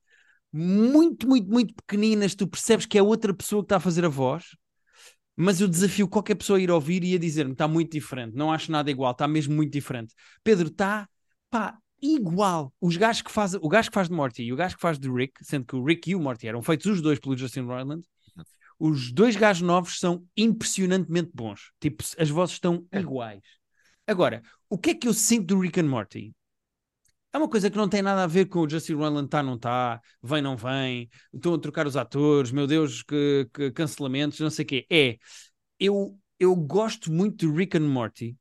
[0.52, 2.34] muito, muito, muito pequeninas.
[2.34, 4.56] Tu percebes que é outra pessoa que está a fazer a voz,
[5.36, 8.52] mas eu desafio qualquer pessoa a ir ouvir e a dizer-me: está muito diferente, não
[8.52, 10.14] acho nada igual, está mesmo muito diferente.
[10.44, 11.08] Pedro, está
[11.50, 12.74] pá, igual.
[12.80, 14.98] Os gajos que faz, o gajo que faz de Morty e o gajo que faz
[14.98, 17.60] de Rick, sendo que o Rick e o Morty eram feitos os dois pelo Justin
[17.60, 18.02] Roiland,
[18.78, 21.70] os dois gajos novos são impressionantemente bons.
[21.80, 22.98] Tipo, as vozes estão é.
[22.98, 23.42] iguais.
[24.06, 26.34] Agora, o que é que eu sinto do Rick and Morty?
[27.32, 29.56] É uma coisa que não tem nada a ver com o Justin Roiland tá, não
[29.56, 34.50] tá, vem, não vem, estão a trocar os atores, meu Deus, que, que cancelamentos, não
[34.50, 34.86] sei o quê.
[34.90, 35.16] É,
[35.78, 38.36] eu, eu gosto muito de Rick and Morty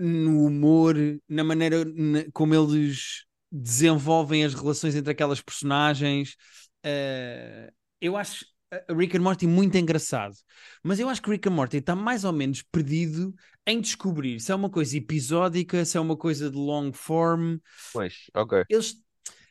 [0.00, 0.96] no humor,
[1.28, 6.36] na maneira na, como eles desenvolvem as relações entre aquelas personagens,
[6.84, 8.44] Uh, eu acho
[8.88, 10.34] Rick and Morty muito engraçado,
[10.82, 13.34] mas eu acho que Rick and Morty está mais ou menos perdido
[13.66, 17.58] em descobrir se é uma coisa episódica, se é uma coisa de long form.
[17.92, 18.64] Pois, ok.
[18.68, 18.94] Eles,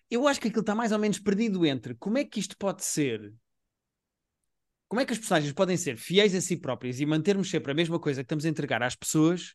[0.09, 2.83] eu acho que aquilo está mais ou menos perdido entre como é que isto pode
[2.83, 3.33] ser.
[4.87, 7.75] Como é que as personagens podem ser fiéis a si próprias e mantermos sempre a
[7.75, 9.53] mesma coisa que estamos a entregar às pessoas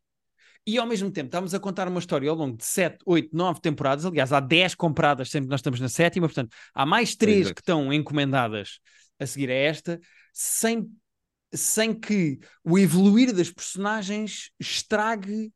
[0.66, 3.61] e ao mesmo tempo estamos a contar uma história ao longo de 7, 8, 9
[3.61, 4.05] temporadas.
[4.07, 7.61] Aliás, há 10 compradas sempre que nós estamos na sétima, portanto, há mais 3 que
[7.61, 8.79] estão encomendadas
[9.18, 10.00] a seguir a esta,
[10.33, 10.90] sem,
[11.53, 15.53] sem que o evoluir das personagens estrague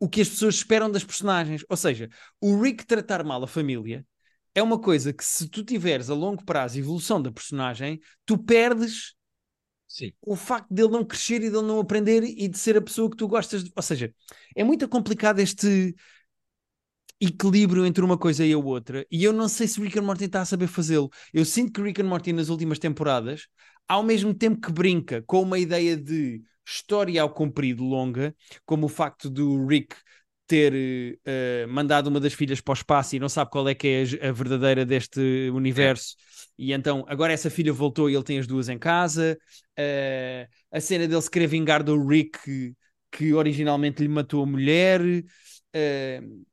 [0.00, 1.64] o que as pessoas esperam das personagens.
[1.68, 2.08] Ou seja,
[2.40, 4.04] o Rick tratar mal a família
[4.54, 8.38] é uma coisa que, se tu tiveres a longo prazo a evolução da personagem, tu
[8.38, 9.14] perdes
[9.94, 10.12] Sim.
[10.26, 13.16] o facto dele não crescer e dele não aprender e de ser a pessoa que
[13.16, 13.70] tu gostas de...
[13.76, 14.12] Ou seja,
[14.56, 15.94] é muito complicado este
[17.20, 20.24] equilíbrio entre uma coisa e a outra e eu não sei se Rick and Morty
[20.24, 21.08] está a saber fazê-lo.
[21.32, 23.46] Eu sinto que Rick and Morty nas últimas temporadas,
[23.86, 28.34] ao mesmo tempo que brinca com uma ideia de história ao comprido longa,
[28.66, 29.94] como o facto do Rick
[30.46, 33.88] ter uh, mandado uma das filhas para o espaço e não sabe qual é que
[33.88, 36.16] é a, verdadeira deste universo.
[36.18, 36.34] É.
[36.56, 39.38] E então, agora essa filha voltou e ele tem as duas em casa.
[39.78, 42.74] Uh, a cena dele se querer vingar do Rick,
[43.10, 45.00] que originalmente lhe matou a mulher.
[45.00, 46.44] Uh,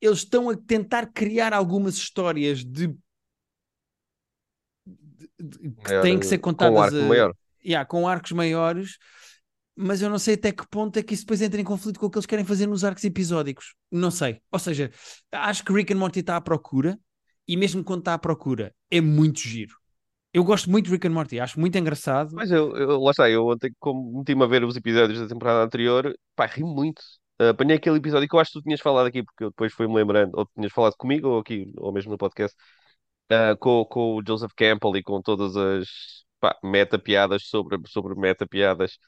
[0.00, 2.88] eles estão a tentar criar algumas histórias de,
[4.86, 7.32] de, de que têm que ser contadas com, arco a.
[7.64, 8.98] Yeah, com arcos maiores
[9.78, 12.06] mas eu não sei até que ponto é que isso depois entra em conflito com
[12.06, 13.74] o que eles querem fazer nos arcos episódicos.
[13.92, 14.40] Não sei.
[14.50, 14.90] Ou seja,
[15.30, 16.98] acho que Rick and Morty está à procura,
[17.46, 19.76] e mesmo quando está à procura, é muito giro.
[20.34, 22.30] Eu gosto muito de Rick and Morty, acho muito engraçado.
[22.34, 25.64] Mas eu, eu lá está, eu ontem, como meti-me a ver os episódios da temporada
[25.64, 27.00] anterior, pá, ri muito.
[27.40, 29.72] Uh, apanhei aquele episódio que eu acho que tu tinhas falado aqui, porque eu depois
[29.72, 32.54] fui-me lembrando, ou tinhas falado comigo, ou aqui, ou mesmo no podcast,
[33.32, 35.86] uh, com, com o Joseph Campbell e com todas as
[36.64, 38.98] meta-piadas sobre, sobre meta-piadas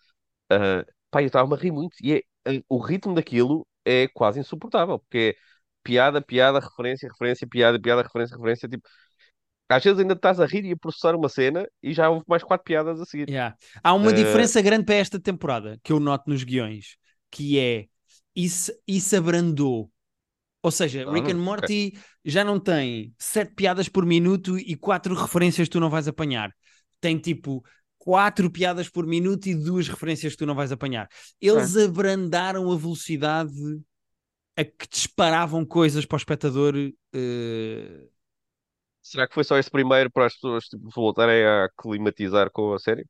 [0.52, 2.14] Uh, pá, eu estava a rir muito e
[2.46, 5.40] é, uh, o ritmo daquilo é quase insuportável, porque é
[5.82, 8.88] piada, piada, referência, referência, piada, piada, referência, referência, tipo,
[9.68, 12.42] às vezes ainda estás a rir e a processar uma cena e já houve mais
[12.42, 13.28] quatro piadas a seguir.
[13.28, 13.56] Yeah.
[13.82, 14.12] Há uma uh...
[14.12, 16.96] diferença grande para esta temporada que eu noto nos guiões,
[17.30, 17.86] que é
[18.34, 19.90] isso, isso abrandou.
[20.62, 22.02] Ou seja, ah, Rick and Morty okay.
[22.24, 26.52] já não tem sete piadas por minuto e quatro referências que tu não vais apanhar.
[27.00, 27.64] Tem tipo
[28.00, 31.06] quatro piadas por minuto e duas referências que tu não vais apanhar.
[31.40, 31.84] Eles é.
[31.84, 33.52] abrandaram a velocidade
[34.56, 36.74] a que disparavam coisas para o espectador.
[36.74, 38.08] Uh...
[39.02, 42.78] Será que foi só esse primeiro para as pessoas tipo, voltarem a climatizar com a
[42.78, 43.06] série?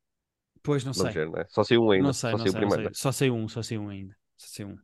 [0.63, 1.23] Pois não Vamos sei.
[1.23, 1.47] ver, não é?
[1.49, 2.07] Só sei um ainda.
[2.07, 2.95] Não sei, só não sei sei, não primeiro.
[2.95, 3.03] sei.
[3.03, 4.17] Só sei um, só sei um ainda.
[4.37, 4.77] Só sei um.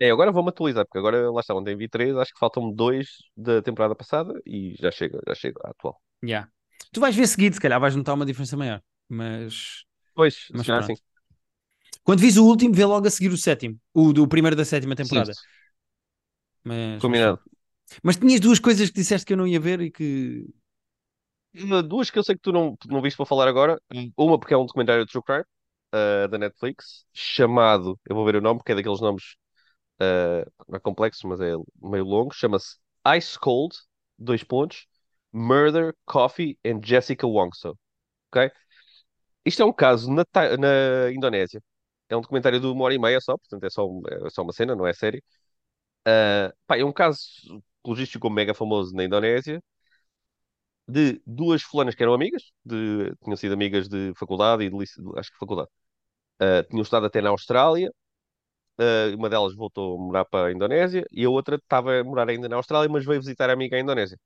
[0.00, 3.18] É, agora vou-me atualizar, porque agora lá está, ontem vi três, acho que faltam-me dois
[3.36, 6.02] da temporada passada e já chega, já chega à atual.
[6.24, 6.50] Yeah.
[6.92, 8.82] Tu vais ver seguido, se calhar vais notar uma diferença maior.
[9.08, 10.94] Mas, Pois, mas calhar pronto.
[10.96, 10.96] sim.
[12.04, 13.78] Quando vis o último, vê logo a seguir o sétimo.
[13.94, 15.32] O do primeiro da sétima temporada.
[15.32, 15.36] Sim,
[16.64, 17.38] Mas, mas, combinado.
[17.38, 17.42] pronto.
[18.02, 20.46] Mas tinhas duas coisas que disseste que eu não ia ver e que.
[21.88, 23.80] Duas que eu sei que tu não, não viste para falar agora.
[24.16, 25.44] Uma porque é um documentário de True Crime,
[25.94, 29.34] uh, da Netflix, chamado, eu vou ver o nome, porque é daqueles nomes
[30.02, 31.52] uh, não é complexos, mas é
[31.82, 32.76] meio longo, chama-se
[33.18, 33.76] Ice Cold,
[34.18, 34.86] dois pontos,
[35.32, 37.78] Murder, Coffee and Jessica Wongso.
[38.32, 38.50] Ok?
[39.44, 40.24] Isto é um caso na,
[40.58, 41.62] na Indonésia.
[42.08, 43.86] É um documentário de uma hora e meia só, portanto é só,
[44.26, 45.18] é só uma cena, não é série.
[46.08, 47.20] Uh, pá, é um caso
[47.86, 49.62] logístico mega famoso na Indonésia
[50.88, 54.76] de duas fulanas que eram amigas, de, tinham sido amigas de faculdade e de-
[55.18, 55.68] acho que faculdade.
[56.42, 57.90] Uh, tinham estado até na Austrália.
[58.80, 62.28] Uh, uma delas voltou a morar para a Indonésia e a outra estava a morar
[62.30, 64.18] ainda na Austrália, mas veio visitar a amiga à Indonésia.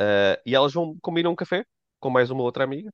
[0.00, 1.64] Uh, e elas vão combinam um café
[2.00, 2.90] com mais uma outra amiga.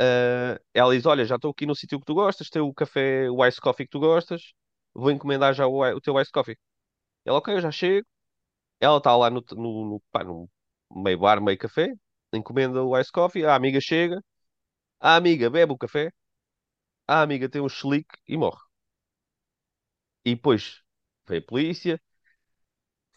[0.00, 3.30] Uh, ela diz: Olha, já estou aqui no sítio que tu gostas, tem o café,
[3.30, 4.52] o ice coffee que tu gostas,
[4.94, 6.56] vou encomendar já o, o teu ice coffee.
[7.24, 8.06] Ela, ok, eu já chego.
[8.80, 10.48] Ela está lá no, no, no, pá, no
[10.94, 11.94] meio bar, meio café,
[12.32, 14.22] encomenda o ice coffee, a amiga chega,
[15.00, 16.12] a amiga bebe o café,
[17.08, 18.60] a amiga tem um chilique e morre.
[20.24, 20.82] E depois
[21.26, 22.00] vem a polícia,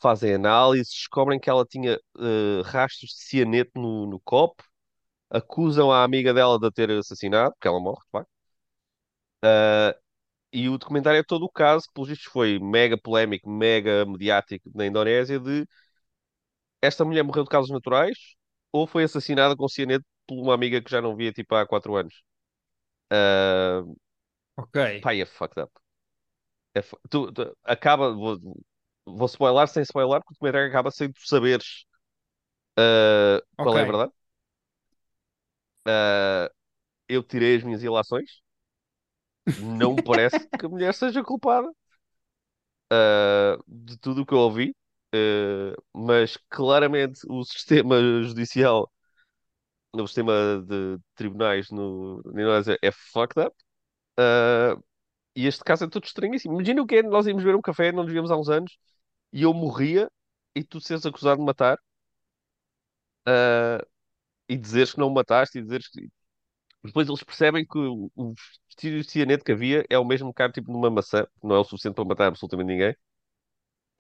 [0.02, 4.64] fazem análises, descobrem que ela tinha eh, rastros de cianeto no, no copo,
[5.30, 8.30] acusam a amiga dela de a ter assassinado, porque ela morre, de facto.
[9.44, 9.98] Eh,
[10.54, 14.72] e o documentário é todo o caso, que pelos vistos foi mega polémico, mega mediático
[14.76, 15.68] na Indonésia, de
[16.82, 18.18] esta mulher morreu de causas naturais
[18.72, 21.96] ou foi assassinada com cianeto por uma amiga que já não via tipo há quatro
[21.96, 22.22] anos.
[23.12, 23.84] Eh,
[24.56, 24.78] Ok.
[25.02, 25.72] pá, é fucked up.
[26.74, 28.40] É fu- tu, tu- acaba, vou,
[29.08, 31.86] vou spoiler sem spoiler, porque o documentário acaba sem tu saberes
[32.78, 34.12] eh, qual é a verdade.
[35.88, 36.52] Eh,
[37.10, 38.42] eu tirei as minhas ilações.
[39.58, 41.70] Não me parece que a mulher seja culpada
[42.92, 44.76] eh, de tudo o que eu ouvi.
[45.14, 48.92] Eh, mas claramente o sistema judicial,
[49.94, 53.56] o sistema de tribunais no, na Indonésia é fucked up.
[54.20, 54.76] Eh,
[55.36, 56.56] e este caso é tudo estranhíssimo.
[56.56, 58.78] Imagina o que é, nós íamos ver um café, não nos víamos há uns anos,
[59.34, 60.10] e eu morria
[60.56, 61.78] e tu seres acusado de matar,
[63.28, 63.86] eh,
[64.50, 66.10] e dizeres que não mataste, e dizeres que.
[66.84, 68.34] Depois eles percebem que o, o
[68.70, 71.60] vestígio de cianeto que havia é o mesmo que há tipo numa maçã, não é
[71.60, 72.96] o suficiente para matar absolutamente ninguém,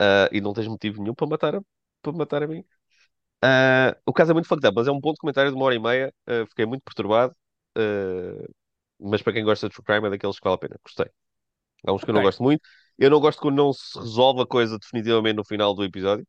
[0.01, 1.61] eh, e não tens motivo nenhum para matar a,
[2.01, 2.63] para matar a mim.
[3.43, 5.65] Eh, o caso é muito fucked up, mas é um ponto de comentário de uma
[5.67, 6.13] hora e meia,
[6.49, 7.35] fiquei muito perturbado,
[8.99, 11.07] mas para quem gosta de true crime é daqueles que vale a pena, gostei.
[11.87, 12.23] Há uns que eu não Ok.
[12.23, 12.61] gosto muito.
[12.97, 16.27] Eu não gosto quando não se resolve a coisa definitivamente no final do episódio.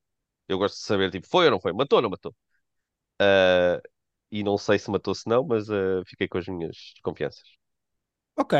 [0.48, 1.72] Eu gosto de saber, tipo, foi ou não foi?
[1.72, 2.34] Matou ou não matou?
[3.20, 3.80] Ah,
[4.32, 7.44] e não sei se matou, se não, mas ah, fiquei com as minhas desconfianças.
[8.36, 8.54] Ok.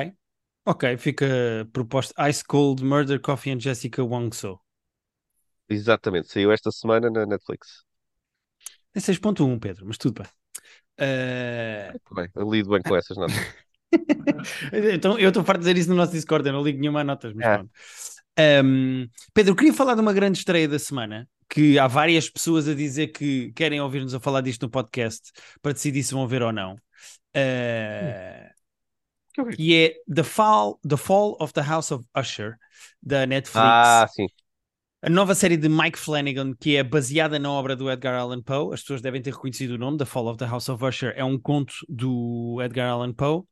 [0.66, 0.96] Ok.
[0.98, 1.26] Fica
[1.72, 4.60] proposto Ice Cold Murder Coffee and Jessica Wongso.
[5.68, 7.84] Exatamente, saiu esta semana na Netflix.
[8.92, 10.30] Tem 6.1, Pedro, mas tudo bem.
[11.92, 13.36] Muito bem, eu lido bem com essas notas.
[14.94, 17.04] então, eu estou farto de dizer isso no nosso Discord, eu não ligo nenhuma a
[17.04, 17.54] notas, mas Ah.
[17.58, 17.70] pronto.
[18.38, 22.74] Ahm, Pedro, queria falar de uma grande estreia da semana, que há várias pessoas a
[22.74, 26.52] dizer que querem ouvir-nos a falar disto no podcast para decidir se vão ver ou
[26.52, 26.76] não.
[27.34, 28.50] Ah,
[29.34, 29.56] Que horrível.
[29.56, 32.56] que é The Fall, The Fall of the House of Usher,
[33.02, 33.56] da Netflix.
[33.66, 34.26] Ah, sim.
[35.00, 38.74] A nova série de Mike Flanagan, que é baseada na obra do Edgar Allan Poe,
[38.74, 41.24] as pessoas devem ter reconhecido o nome, The Fall of the House of Usher, é
[41.24, 43.42] um conto do Edgar Allan Poe.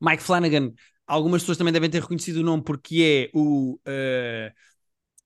[0.00, 0.72] Mike Flanagan,
[1.06, 4.52] algumas pessoas também devem ter reconhecido o nome porque é o eh,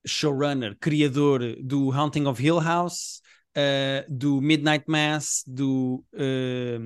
[0.06, 3.20] showrunner, criador do Haunting of Hill House,
[3.54, 6.04] eh, do Midnight Mass, do.
[6.14, 6.78] eh,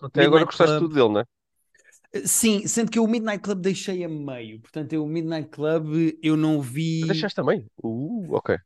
[0.00, 0.78] Até agora Midnight gostaste Club.
[0.78, 1.24] tudo dele, não é?
[2.24, 6.14] Sim, sendo que eu o Midnight Club deixei a meio, portanto, eu o Midnight Club
[6.22, 7.02] eu não vi.
[7.06, 7.66] Deixaste também?
[7.82, 8.56] Uh, ok.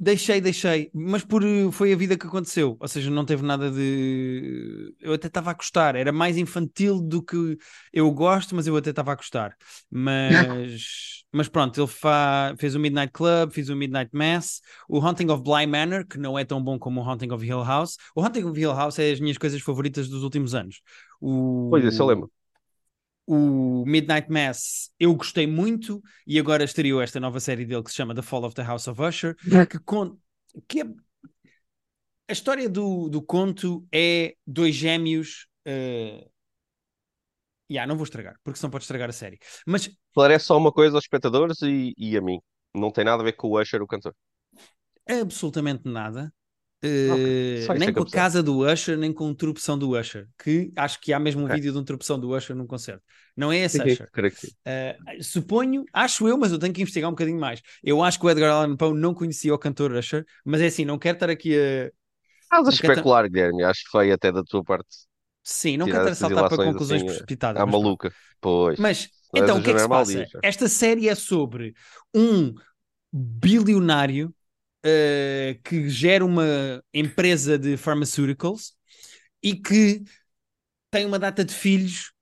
[0.00, 1.42] Deixei, deixei, mas por
[1.72, 4.94] foi a vida que aconteceu, ou seja, não teve nada de.
[5.00, 7.58] Eu até estava a gostar, era mais infantil do que
[7.92, 9.56] eu gosto, mas eu até estava a gostar.
[9.90, 12.54] Mas, mas pronto, ele fa...
[12.58, 16.38] fez o Midnight Club, fez o Midnight Mass, o Haunting of Bly Manor, que não
[16.38, 17.96] é tão bom como o Haunting of Hill House.
[18.14, 20.80] O Haunting of Hill House é as minhas coisas favoritas dos últimos anos.
[21.20, 21.68] O...
[21.70, 22.30] Pois, isso eu lembro.
[23.30, 27.96] O Midnight Mass eu gostei muito e agora estreou esta nova série dele que se
[27.96, 29.36] chama The Fall of the House of Usher,
[29.68, 30.16] que, con-
[30.66, 30.84] que é...
[32.26, 36.24] a história do, do conto é dois gêmeos Uh...
[37.70, 39.38] Yeah, não vou estragar, porque senão pode estragar a série.
[39.66, 42.40] Mas Esclarece só uma coisa aos espectadores e, e a mim.
[42.74, 44.14] Não tem nada a ver com o Usher, o cantor.
[45.06, 46.32] absolutamente nada.
[46.84, 50.28] Uh, isso nem é com a casa do Usher, nem com a interrupção do Usher.
[50.42, 53.02] Que acho que há mesmo um vídeo de interrupção do Usher num concerto.
[53.36, 54.08] Não é esse Usher.
[54.08, 57.60] Uh, suponho, acho eu, mas eu tenho que investigar um bocadinho mais.
[57.82, 60.84] Eu acho que o Edgar Allan Poe não conhecia o cantor Usher, mas é assim,
[60.84, 61.90] não quero estar aqui a.
[62.42, 63.62] Estás a especular, Guilherme.
[63.64, 64.88] Acho feio até da tua parte
[65.50, 67.62] Sim, não quero estar a saltar para conclusões assim precipitadas.
[67.62, 68.12] à mas maluca.
[68.38, 68.78] Pois.
[68.78, 70.26] Mas, então, o que é que se Joana passa?
[70.42, 71.74] Esta série é sobre
[72.14, 72.54] um
[73.10, 74.34] bilionário
[74.88, 78.72] eh, que gera uma empresa de pharmaceuticals
[79.42, 80.02] e que
[80.90, 82.12] tem uma data de filhos,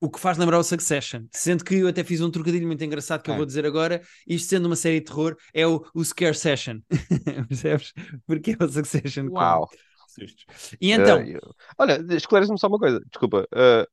[0.00, 1.24] o que faz lembrar o Succession.
[1.32, 3.36] Sendo que eu até fiz um trocadilho muito engraçado que eu Ah.
[3.38, 4.00] vou dizer agora.
[4.26, 6.78] Isto sendo uma série de terror, é o, o Scare Session.
[7.48, 7.92] Percebes?
[8.26, 9.68] Porque é o Succession com Uau.
[10.06, 10.44] sustos.
[10.80, 13.00] E então, Eh, eu- Olha, esclarece-me só uma coisa.
[13.10, 13.46] Desculpa.
[13.54, 13.86] eh,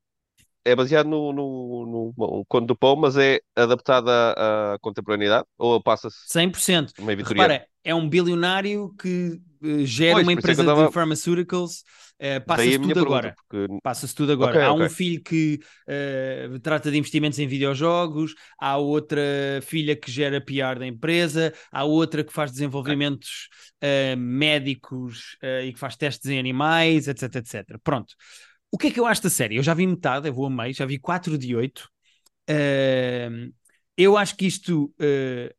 [0.65, 5.45] é baseado no, no, no, conto do Poe, mas é adaptado à, contemporaneidade?
[5.58, 6.93] Ou passa-se 100%.
[6.99, 7.54] meio vitoriano?
[7.54, 11.84] Repara, é um bilionário que eh, gera Pois, uma é empresa tava- de pharmaceuticals.
[12.19, 13.36] eh, Daí a Passa-se tudo agora.
[13.36, 14.65] porque Passa-se tudo agora.
[14.65, 14.86] Há ok.
[14.86, 19.21] um filho que eh, trata de investimentos em videojogos, há outra
[19.62, 23.49] filha que gera PR da empresa, há outra que faz desenvolvimentos
[23.82, 27.80] eh, médicos eh, e que faz testes em animais, etc, etc.
[27.84, 28.15] Pronto.
[28.76, 29.56] O que é que eu acho da série?
[29.56, 31.90] Eu já vi metade, eu vou a meio, já vi 4 de 8.
[33.98, 35.56] eu acho que isto eh,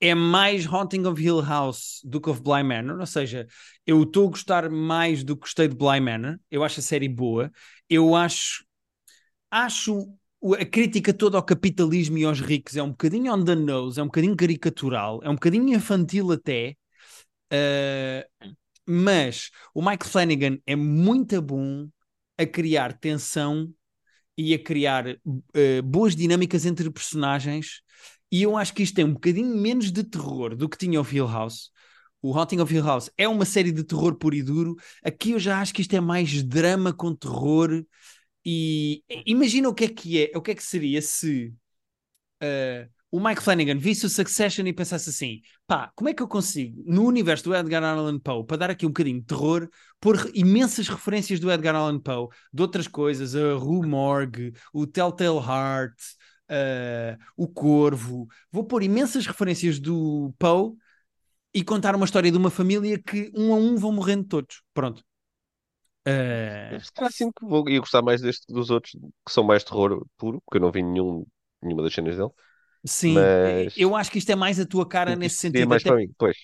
[0.00, 3.48] é mais Haunting of Hill House do que of Bly Manor, ou seja,
[3.84, 7.08] eu estou a gostar mais do que gostei de Bly Manor, eu acho a série
[7.08, 7.50] boa,
[7.90, 8.64] eu acho
[9.50, 10.08] acho
[10.60, 14.02] a crítica toda ao capitalismo e aos ricos é um bocadinho on the nose, é
[14.04, 16.76] um bocadinho caricatural, é um bocadinho infantil até,
[17.50, 18.28] eh,
[18.86, 21.88] mas o Mike Flanagan é muito bom
[22.38, 23.72] a criar tensão
[24.36, 25.06] e a criar
[25.54, 27.82] eh, boas dinâmicas entre personagens.
[28.30, 31.06] E eu acho que isto tem um bocadinho menos de terror do que tinha o
[31.08, 31.70] Hill House.
[32.22, 34.76] O Haunting of Hill House é uma série de terror puro e duro.
[35.04, 37.84] Aqui eu já acho que isto é mais drama com terror.
[38.44, 41.54] E imagina o que é que é, o que é que seria se
[42.40, 46.28] eh, o Mike Flanagan visse o Succession e pensasse assim: pá, como é que eu
[46.28, 49.68] consigo, no universo do Edgar Allan Poe, para dar aqui um bocadinho de terror,
[50.00, 55.38] pôr imensas referências do Edgar Allan Poe, de outras coisas, a Rue Morgue, o Telltale
[55.38, 55.94] Heart,
[56.48, 60.72] eh, o Corvo, vou pôr imensas referências do Poe
[61.54, 64.62] e contar uma história de uma família que um a um vão morrendo todos.
[64.74, 65.02] Pronto.
[66.04, 68.92] Eh, Se calhar assim que vou, ia gostar mais deste dos outros,
[69.24, 71.26] que são mais terror puro, porque eu não vi nenhum,
[71.62, 72.30] nenhuma das cenas dele.
[72.86, 75.68] Sim, Mas- eu acho que isto é mais a tua cara nesse sentido.
[75.68, 76.10] mais até para mim.
[76.18, 76.36] Pois.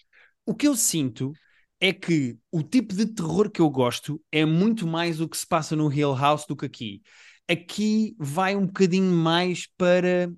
[0.44, 1.32] O que eu sinto
[1.80, 5.46] é que o tipo de terror que eu gosto é muito mais o que se
[5.46, 7.02] passa no Hill House do que aqui.
[7.48, 10.32] Aqui vai um bocadinho mais para.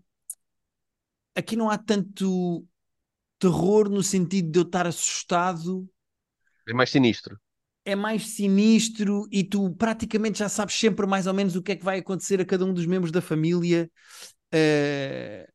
[1.35, 2.65] Aqui não há tanto
[3.39, 5.89] terror no sentido de eu estar assustado,
[6.69, 7.39] É mais sinistro.
[7.85, 11.77] é mais sinistro e tu praticamente já sabes sempre mais ou menos o que é
[11.77, 13.91] que vai acontecer a cada um dos membros da família.
[14.53, 15.49] Eh,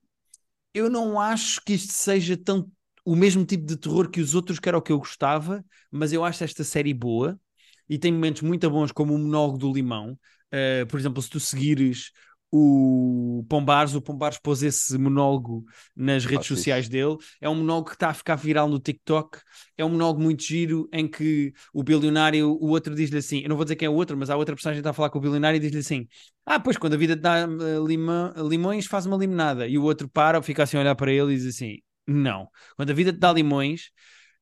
[0.74, 2.72] eu não acho que isto seja tão
[3.06, 6.14] o mesmo tipo de terror que os outros, que era o que eu gostava, mas
[6.14, 7.40] eu acho esta série boa
[7.88, 10.18] e tem momentos muito bons, como o monólogo do Limão.
[10.54, 12.12] Uh, por exemplo, se tu seguires
[12.52, 16.92] o Pombares, o Pombares pôs esse monólogo nas redes Faço sociais isso.
[16.92, 17.18] dele.
[17.40, 19.40] É um monólogo que está a ficar viral no TikTok.
[19.78, 23.56] É um monólogo muito giro em que o bilionário, o outro diz-lhe assim: Eu não
[23.56, 25.20] vou dizer quem é o outro, mas há outra personagem que está a falar com
[25.20, 26.08] o bilionário e diz-lhe assim:
[26.52, 29.68] Ah, pois quando a vida te dá uh, lima- limões, faz uma limonada.
[29.68, 32.90] E o outro para, fica assim a olhar para ele e diz assim: Não, quando
[32.92, 33.92] a vida te dá limões.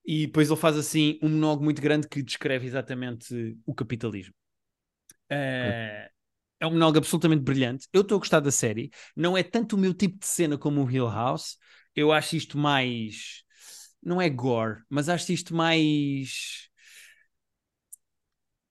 [0.05, 4.33] E depois ele faz assim um monólogo muito grande que descreve exatamente o capitalismo.
[5.31, 6.09] Uh,
[6.59, 7.87] é um monólogo absolutamente brilhante.
[7.93, 8.91] Eu estou a gostar da série.
[9.15, 11.57] Não é tanto o meu tipo de cena como o Hill House.
[11.95, 13.43] Eu acho isto mais.
[14.03, 16.69] Não é gore, mas acho isto mais.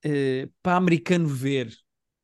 [0.04, 1.72] Uh, para americano ver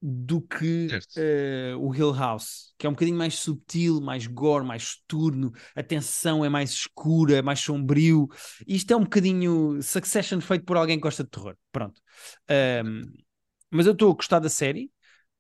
[0.05, 4.97] do que uh, o Hill House, que é um bocadinho mais subtil, mais gore, mais
[5.07, 8.29] turno, a tensão é mais escura, é mais sombrio.
[8.67, 11.57] Isto é um bocadinho Succession feito por alguém que gosta de terror.
[11.71, 12.01] Pronto.
[12.85, 13.03] Um,
[13.71, 14.91] mas eu estou a gostar da série.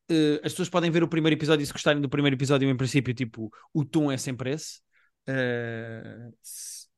[0.08, 2.76] Uh, as pessoas podem ver o primeiro episódio e se gostarem do primeiro episódio, em
[2.76, 4.80] princípio, tipo, o tom é sempre esse.
[5.28, 6.32] Uh,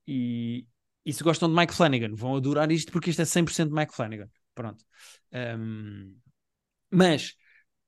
[0.07, 0.67] e,
[1.03, 4.29] e se gostam de Mike Flanagan, vão adorar isto porque isto é 100% Mike Flanagan.
[4.55, 4.85] Pronto.
[5.33, 6.15] Um,
[6.91, 7.35] mas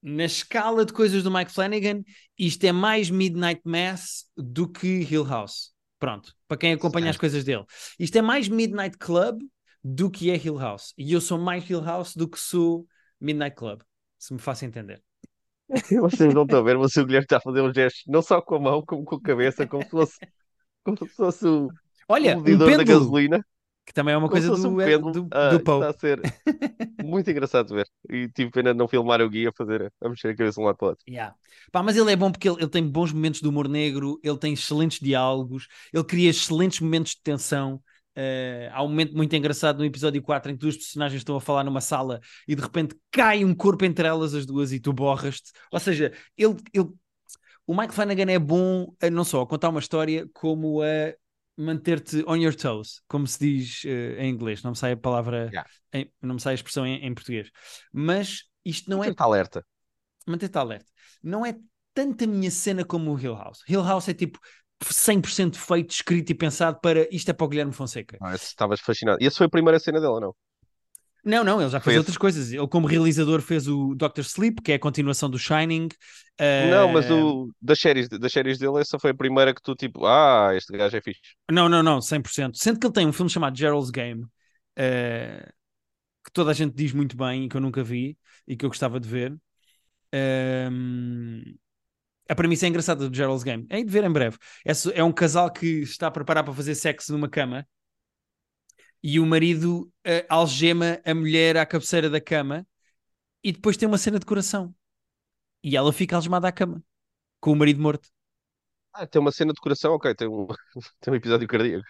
[0.07, 2.04] na escala de coisas do Mike Flanagan,
[2.38, 5.72] isto é mais Midnight Mass do que Hill House.
[5.98, 7.64] Pronto, para quem acompanha as coisas dele.
[7.98, 9.40] Isto é mais Midnight Club
[9.82, 10.94] do que é Hill House.
[10.96, 12.86] E eu sou mais Hill House do que sou
[13.20, 13.80] Midnight Club,
[14.16, 15.02] se me faço entender.
[16.00, 18.40] Vocês não estão a ver, mas o Guilherme está a fazer um gesto, não só
[18.40, 20.18] com a mão, como com a cabeça, como se fosse,
[20.84, 21.68] como se fosse o,
[22.09, 23.44] Olha, o um medidor da pêndulo, gasolina.
[23.87, 25.12] Que também é uma coisa fosse um do, pêndulo.
[25.12, 26.20] do, Ah, do está a ser
[27.01, 27.89] muito engraçado de ver.
[28.11, 30.61] E tive pena de não filmar o guia a fazer, a mexer a cabeça de
[30.62, 31.05] um lado para o outro.
[31.09, 31.34] Yeah.
[31.70, 34.39] Pá, mas ele é bom porque ele, ele tem bons momentos de humor negro, ele
[34.39, 37.80] tem excelentes diálogos, ele cria excelentes momentos de tensão.
[38.18, 41.41] Eh, há um momento muito engraçado no episódio 4 em que duas personagens estão a
[41.41, 42.18] falar numa sala
[42.49, 45.53] e de repente cai um corpo entre elas as duas e tu borras-te.
[45.70, 46.89] Ou seja, ele, ele-
[47.66, 51.12] o Mike Flanagan é bom a, não só a contar uma história, como a
[51.57, 54.62] manter-te on your toes, como se diz eh, em inglês.
[54.62, 55.68] Não me sai a palavra, Yeah.
[55.92, 57.50] em- não me sai a expressão em, em português.
[57.92, 59.64] Mas isto não é Está alerta.
[60.26, 60.86] manter-te alerta.
[61.22, 61.57] Não é
[61.94, 63.62] tanto a minha cena como o Hill House.
[63.68, 64.38] Hill House é tipo
[64.84, 68.18] 100% feito, escrito e pensado para isto é para o Guilherme Fonseca.
[68.20, 69.18] Ah, Estavas fascinado.
[69.20, 70.36] E essa foi a primeira cena dele, ou não?
[71.27, 71.99] Não, não, ele já Foi fez esse.
[71.99, 72.53] outras coisas.
[72.53, 75.89] Ele, como realizador, fez o Doctor Sleep, que é a continuação do Shining.
[76.70, 80.07] Não, mas o, das, séries, das séries dele, essa foi a primeira que tu, tipo,
[80.07, 81.20] ah, este gajo é fixe.
[81.51, 82.57] Não, não, não, 100%.
[82.57, 84.24] Sendo que ele tem um filme chamado Gerald's Game,
[84.77, 85.49] eh,
[86.24, 88.16] que toda a gente diz muito bem e que eu nunca vi
[88.47, 89.37] e que eu gostava de ver.
[90.12, 91.57] Ehm,
[92.29, 93.66] a premissa é engraçada do Gerald's Game.
[93.68, 94.37] É de ver em breve.
[94.64, 97.66] É, é um casal que está a preparar para fazer sexo numa cama
[99.03, 102.66] e o marido eh, algema a mulher à cabeceira da cama
[103.44, 104.74] e depois tem uma cena de coração.
[105.64, 106.84] E ela fica algemada à cama
[107.40, 108.11] com o marido morto.
[108.92, 110.47] Ah, tem uma cena de coração, ok, tem um,
[111.01, 111.84] tem um episódio cardíaco.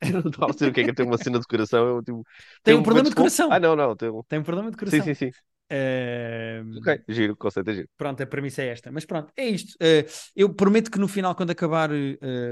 [0.00, 1.86] Eu não estava a dizer o que é que é ter uma cena de coração.
[1.88, 2.24] Eu, tipo,
[2.62, 3.50] Tem um um problema de coração.
[3.50, 4.22] Ah, não, não, tem um...
[4.24, 5.06] Tem um problema de coração.
[5.06, 5.30] Sim, sim, sim.
[5.70, 7.88] Ehm, Ok, giro, o conceito é giro.
[7.96, 8.90] Pronto, a premissa é esta.
[8.92, 9.76] Mas pronto, é isto.
[9.80, 10.06] Eh,
[10.36, 11.90] eu prometo que no final, quando acabar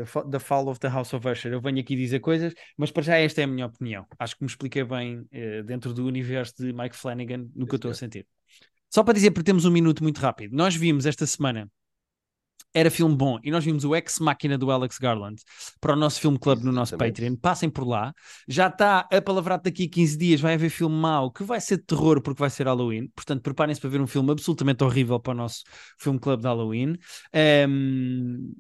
[0.07, 3.03] fa- The Fall of the House of Usher, eu venho aqui dizer coisas, mas para
[3.03, 4.07] já esta é a minha opinião.
[4.19, 7.77] Acho que me expliquei bem eh, dentro do universo de Mike Flanagan no que eu
[7.77, 8.27] estou a sentir.
[8.93, 10.57] Só para dizer, porque temos um minuto muito rápido.
[10.57, 11.71] Nós vimos esta semana,
[12.79, 15.41] era filme bom, e nós vimos o Ex Máquina do Alex Garland
[15.81, 17.23] para o nosso filme club no nosso Exatamente.
[17.23, 17.37] Patreon.
[17.37, 18.13] Passem por lá.
[18.47, 21.79] Já está a palavrado daqui a 15 dias, vai haver filme mau, que vai ser
[21.79, 23.09] de terror porque vai ser Halloween.
[23.15, 25.63] Portanto, preparem-se para ver um filme absolutamente horrível para o nosso
[25.99, 26.97] filme club de Halloween.
[27.33, 28.53] Ehm,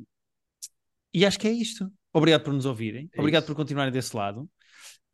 [1.12, 1.90] E acho que é isto.
[2.12, 3.08] Obrigado por nos ouvirem.
[3.12, 3.52] É Obrigado isso.
[3.52, 4.48] por continuarem desse lado.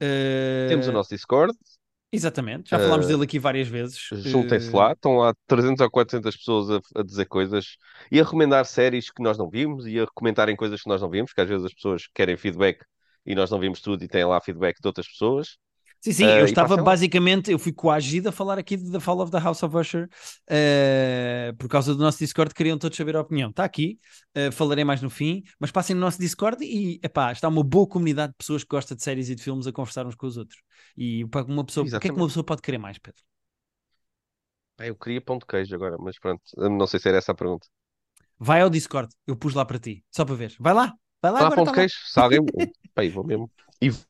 [0.01, 1.53] Eh, Temos o nosso Discord,
[2.13, 4.11] Exatamente, já falámos Eh, dele aqui várias vezes.
[4.25, 7.77] juntem-se Eh, lá, estão lá 300 ou 400 pessoas a, a dizer coisas
[8.11, 11.11] e a recomendar séries que nós não vimos e a comentarem coisas que nós não
[11.11, 12.85] vimos, que às vezes as pessoas querem feedback
[13.27, 15.57] e nós não vimos tudo e têm lá feedback de outras pessoas.
[16.05, 16.83] Sim, sim, Eh, eu e estava lá.
[16.83, 20.09] basicamente, eu fui coagido a falar aqui The Fall of the House of Usher
[20.51, 23.51] eh, por causa do nosso Discord, queriam todos saber a opinião.
[23.51, 24.01] Está aqui,
[24.35, 27.87] eh, falarei mais no fim, mas passem no nosso Discord e epá, está uma boa
[27.87, 30.37] comunidade de pessoas que gostam de séries e de filmes a conversar uns com os
[30.37, 30.61] outros.
[30.97, 33.23] E para uma pessoa, o que é que uma pessoa pode querer mais, Pedro?
[34.79, 37.67] Eu queria pão de queijo agora, mas pronto, não sei se era essa a pergunta.
[38.49, 40.53] Vai ao Discord, eu pus lá para ti, só para ver.
[40.61, 40.87] Vai lá,
[41.23, 41.63] vai lá Não há agora.
[41.63, 41.81] pão tá de lá.
[41.81, 41.95] queijo?
[42.07, 42.41] Se alguém.
[42.97, 43.51] Eu vou mesmo.
[43.81, 43.91] E